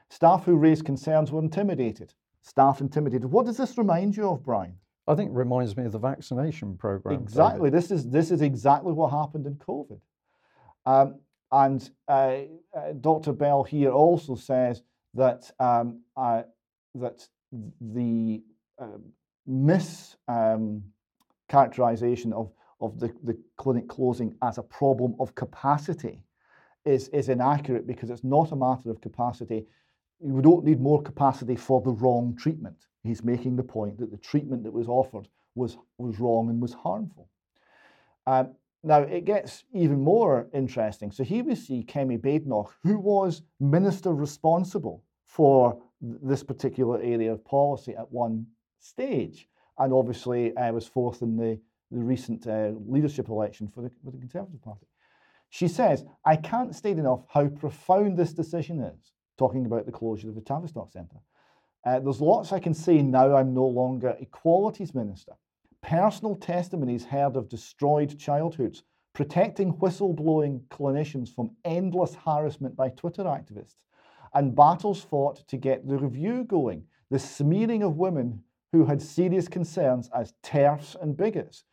[0.08, 2.14] Staff who raised concerns were intimidated.
[2.42, 3.30] Staff intimidated.
[3.30, 4.76] What does this remind you of, Brian?
[5.06, 7.20] I think it reminds me of the vaccination program.
[7.20, 7.70] Exactly.
[7.70, 10.00] This is this is exactly what happened in COVID.
[10.86, 11.20] Um,
[11.52, 12.42] and uh,
[12.76, 13.32] uh, Dr.
[13.32, 14.82] Bell here also says
[15.14, 16.42] that um, uh,
[16.94, 17.26] that
[17.80, 18.42] the
[18.80, 19.04] um,
[19.48, 26.24] mischaracterization um, of, of the, the clinic closing as a problem of capacity
[26.84, 29.66] is, is inaccurate because it's not a matter of capacity.
[30.18, 32.86] We don't need more capacity for the wrong treatment.
[33.02, 36.74] He's making the point that the treatment that was offered was, was wrong and was
[36.74, 37.28] harmful.
[38.26, 41.10] Um, now, it gets even more interesting.
[41.10, 47.44] So here we see Kemi Badenoch, who was minister responsible for this particular area of
[47.44, 48.46] policy at one
[48.80, 51.58] stage, and obviously uh, was fourth in the,
[51.90, 54.86] the recent uh, leadership election for the, for the Conservative Party.
[55.48, 60.28] She says, I can't state enough how profound this decision is, talking about the closure
[60.28, 61.18] of the Tavistock Centre.
[61.84, 65.32] Uh, there's lots I can say now I'm no longer Equalities Minister.
[65.82, 68.82] Personal testimonies heard of destroyed childhoods,
[69.14, 73.76] protecting whistleblowing clinicians from endless harassment by Twitter activists,
[74.34, 79.48] and battles fought to get the review going, the smearing of women who had serious
[79.48, 81.64] concerns as TERFs and bigots.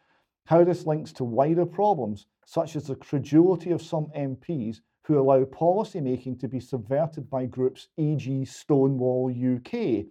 [0.45, 5.43] How this links to wider problems, such as the credulity of some MPs who allow
[5.45, 10.05] policy making to be subverted by groups, e.g., Stonewall UK,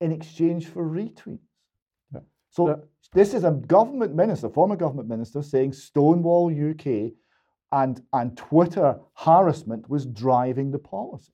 [0.00, 1.38] in exchange for retweets.
[2.12, 2.20] Yeah.
[2.50, 2.76] So, yeah.
[3.12, 7.12] this is a government minister, former government minister, saying Stonewall UK
[7.72, 11.32] and, and Twitter harassment was driving the policy.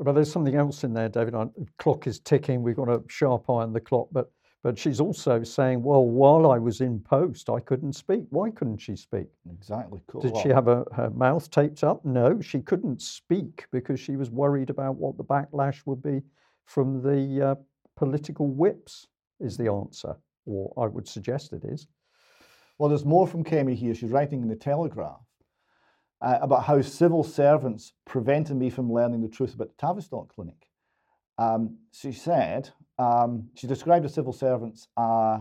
[0.00, 1.34] But there's something else in there, David.
[1.34, 2.62] The clock is ticking.
[2.62, 4.08] We've got a sharp eye on the clock.
[4.12, 4.30] But
[4.62, 8.24] but she's also saying, well, while I was in post, I couldn't speak.
[8.30, 9.28] Why couldn't she speak?
[9.52, 10.02] Exactly.
[10.08, 10.20] Cool.
[10.20, 12.04] Did she have a, her mouth taped up?
[12.04, 16.22] No, she couldn't speak because she was worried about what the backlash would be
[16.64, 17.54] from the uh,
[17.96, 19.06] political whips,
[19.40, 20.16] is the answer.
[20.44, 21.86] Or I would suggest it is.
[22.78, 23.94] Well, there's more from Kemi here.
[23.94, 25.20] She's writing in the Telegraph
[26.20, 30.68] uh, about how civil servants prevented me from learning the truth about the Tavistock Clinic.
[31.38, 35.38] Um, she said, um, she described the civil servants uh,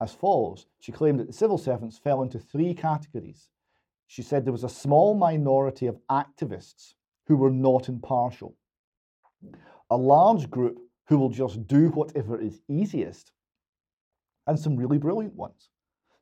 [0.00, 0.66] as follows.
[0.80, 3.48] She claimed that the civil servants fell into three categories.
[4.08, 6.94] She said there was a small minority of activists
[7.26, 8.56] who were not impartial,
[9.90, 13.32] a large group who will just do whatever is easiest,
[14.46, 15.70] and some really brilliant ones.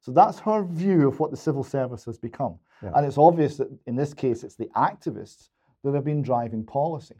[0.00, 2.59] So that's her view of what the civil service has become.
[2.83, 2.93] Yeah.
[2.95, 5.49] And it's obvious that in this case, it's the activists
[5.83, 7.16] that have been driving policy.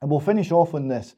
[0.00, 1.14] And we'll finish off on this.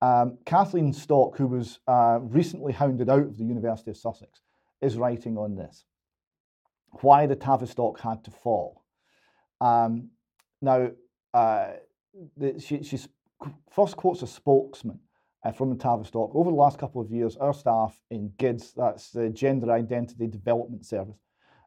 [0.00, 4.40] Um, Kathleen Stock, who was uh, recently hounded out of the University of Sussex,
[4.80, 5.84] is writing on this
[7.00, 8.84] why the Tavistock had to fall.
[9.60, 10.10] Um,
[10.60, 10.90] now,
[11.32, 11.68] uh,
[12.36, 12.82] the, she,
[13.70, 15.00] first quotes a spokesman
[15.44, 16.34] uh, from the Tavistock.
[16.34, 20.84] Over the last couple of years, our staff in GIDS, that's the Gender Identity Development
[20.84, 21.16] Service,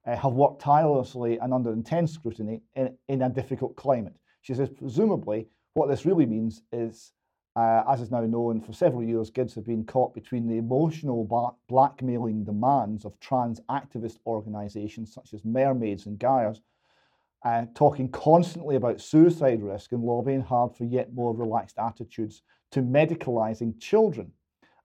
[0.05, 4.15] uh, have worked tirelessly and under intense scrutiny in, in a difficult climate.
[4.41, 7.13] She says, presumably, what this really means is,
[7.55, 11.57] uh, as is now known, for several years, GIDS have been caught between the emotional
[11.67, 16.61] blackmailing demands of trans activist organisations such as Mermaids and GIRES,
[17.43, 22.41] uh, talking constantly about suicide risk and lobbying hard for yet more relaxed attitudes
[22.71, 24.31] to medicalising children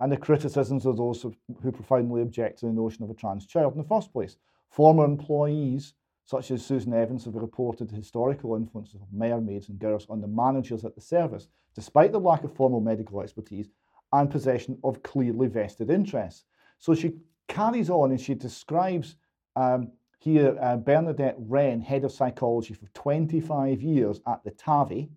[0.01, 3.73] and the criticisms of those who profoundly object to the notion of a trans child
[3.75, 4.37] in the first place.
[4.71, 5.95] Former employees,
[6.25, 10.85] such as Susan Evans, have reported historical influence of mermaids and girls on the managers
[10.85, 13.69] at the service, despite the lack of formal medical expertise
[14.13, 16.45] and possession of clearly vested interests.
[16.79, 17.17] So she
[17.49, 19.17] carries on and she describes
[19.57, 19.91] um,
[20.21, 25.09] here uh, Bernadette Wren, head of psychology for 25 years at the TAVI,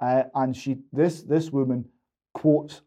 [0.00, 1.86] uh, and she this this woman
[2.34, 2.82] quotes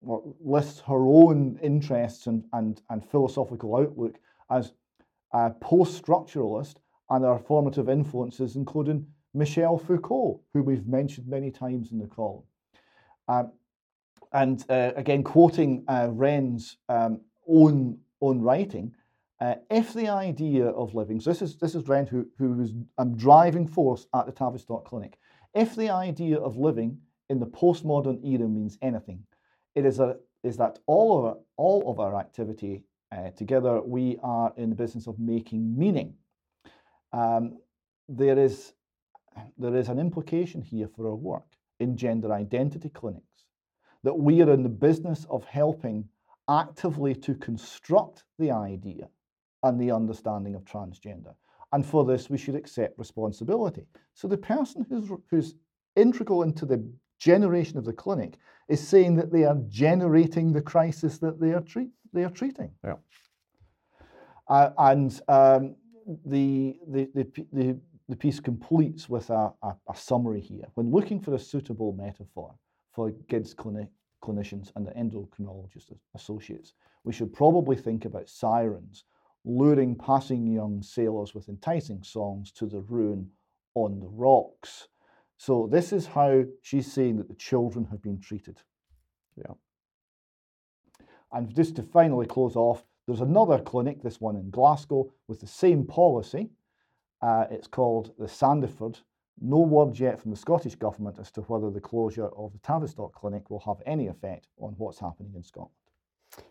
[0.00, 4.18] well, lists her own interests and, and, and philosophical outlook
[4.50, 4.72] as
[5.34, 6.76] a post-structuralist
[7.10, 12.44] and her formative influences, including Michel Foucault, who we've mentioned many times in the column.
[13.28, 13.52] Um,
[14.32, 18.94] and uh, again, quoting uh, Wren's um, own own writing,
[19.40, 22.70] uh, if the idea of living, so this is this is Wren who who was
[22.98, 25.18] a um, driving force at the Tavistock Clinic.
[25.52, 29.24] If the idea of living in the postmodern era means anything,
[29.74, 32.84] it is a is that all of our, all of our activity
[33.14, 36.14] uh, together, we are in the business of making meaning.
[37.12, 37.58] Um,
[38.08, 38.72] there is
[39.58, 43.44] there is an implication here for our work in gender identity clinics
[44.04, 46.08] that we are in the business of helping
[46.48, 49.08] actively to construct the idea
[49.62, 51.34] and the understanding of transgender.
[51.72, 53.86] And for this, we should accept responsibility.
[54.12, 55.54] So the person who's, who's
[55.96, 56.86] integral into the
[57.18, 58.34] generation of the clinic
[58.68, 62.70] is saying that they are generating the crisis that they are, treat, they are treating.
[62.82, 62.94] Yeah.
[64.48, 65.76] Uh, and um,
[66.24, 70.66] the, the, the, the, the piece completes with a, a, a, summary here.
[70.74, 72.54] When looking for a suitable metaphor
[72.92, 73.88] for GIDS clinic,
[74.22, 79.04] clinicians and the endocrinologist associates, we should probably think about sirens
[79.44, 83.30] luring passing young sailors with enticing songs to the ruin
[83.74, 84.88] on the rocks.
[85.36, 88.62] So this is how she's saying that the children have been treated.
[89.36, 89.54] Yeah.
[91.34, 95.46] And just to finally close off, there's another clinic, this one in Glasgow, with the
[95.46, 96.48] same policy.
[97.20, 99.00] Uh, it's called the Sandyford.
[99.40, 103.12] No word yet from the Scottish Government as to whether the closure of the Tavistock
[103.14, 105.72] Clinic will have any effect on what's happening in Scotland.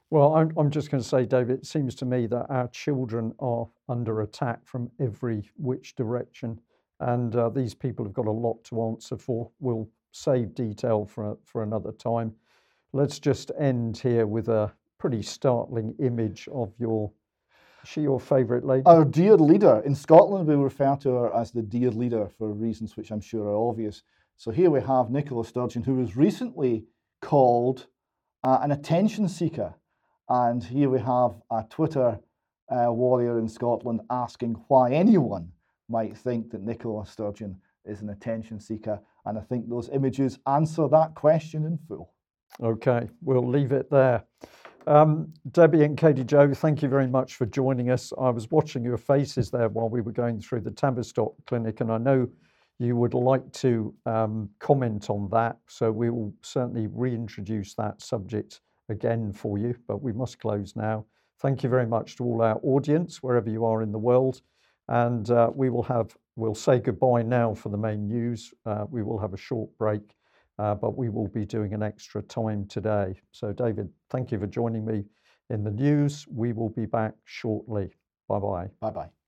[0.09, 3.33] Well, I'm, I'm just going to say, David, it seems to me that our children
[3.39, 6.59] are under attack from every which direction.
[6.99, 9.49] And uh, these people have got a lot to answer for.
[9.59, 12.35] We'll save detail for, for another time.
[12.95, 17.11] Let's just end here with a pretty startling image of your.
[17.81, 18.83] Is she your favourite lady?
[18.85, 19.81] Our dear leader.
[19.83, 23.47] In Scotland, we refer to her as the dear leader for reasons which I'm sure
[23.47, 24.03] are obvious.
[24.37, 26.85] So here we have Nicola Sturgeon, who was recently
[27.19, 27.87] called
[28.43, 29.73] uh, an attention seeker.
[30.29, 32.19] And here we have a Twitter
[32.69, 35.51] uh, warrior in Scotland asking why anyone
[35.89, 38.99] might think that Nicola Sturgeon is an attention seeker.
[39.25, 42.13] And I think those images answer that question in full.
[42.61, 44.23] Okay, we'll leave it there.
[44.85, 48.11] Um, Debbie and Katie Joe, thank you very much for joining us.
[48.19, 51.91] I was watching your faces there while we were going through the Tavistock Clinic, and
[51.91, 52.27] I know
[52.79, 55.57] you would like to um, comment on that.
[55.67, 61.05] So we will certainly reintroduce that subject again for you, but we must close now.
[61.39, 64.41] Thank you very much to all our audience, wherever you are in the world.
[64.89, 68.53] And uh, we will have, we'll say goodbye now for the main news.
[68.65, 70.15] Uh, we will have a short break,
[70.59, 73.15] uh, but we will be doing an extra time today.
[73.31, 75.03] So, David, thank you for joining me
[75.49, 76.25] in the news.
[76.29, 77.91] We will be back shortly.
[78.27, 78.69] Bye bye.
[78.79, 79.22] Bye bye.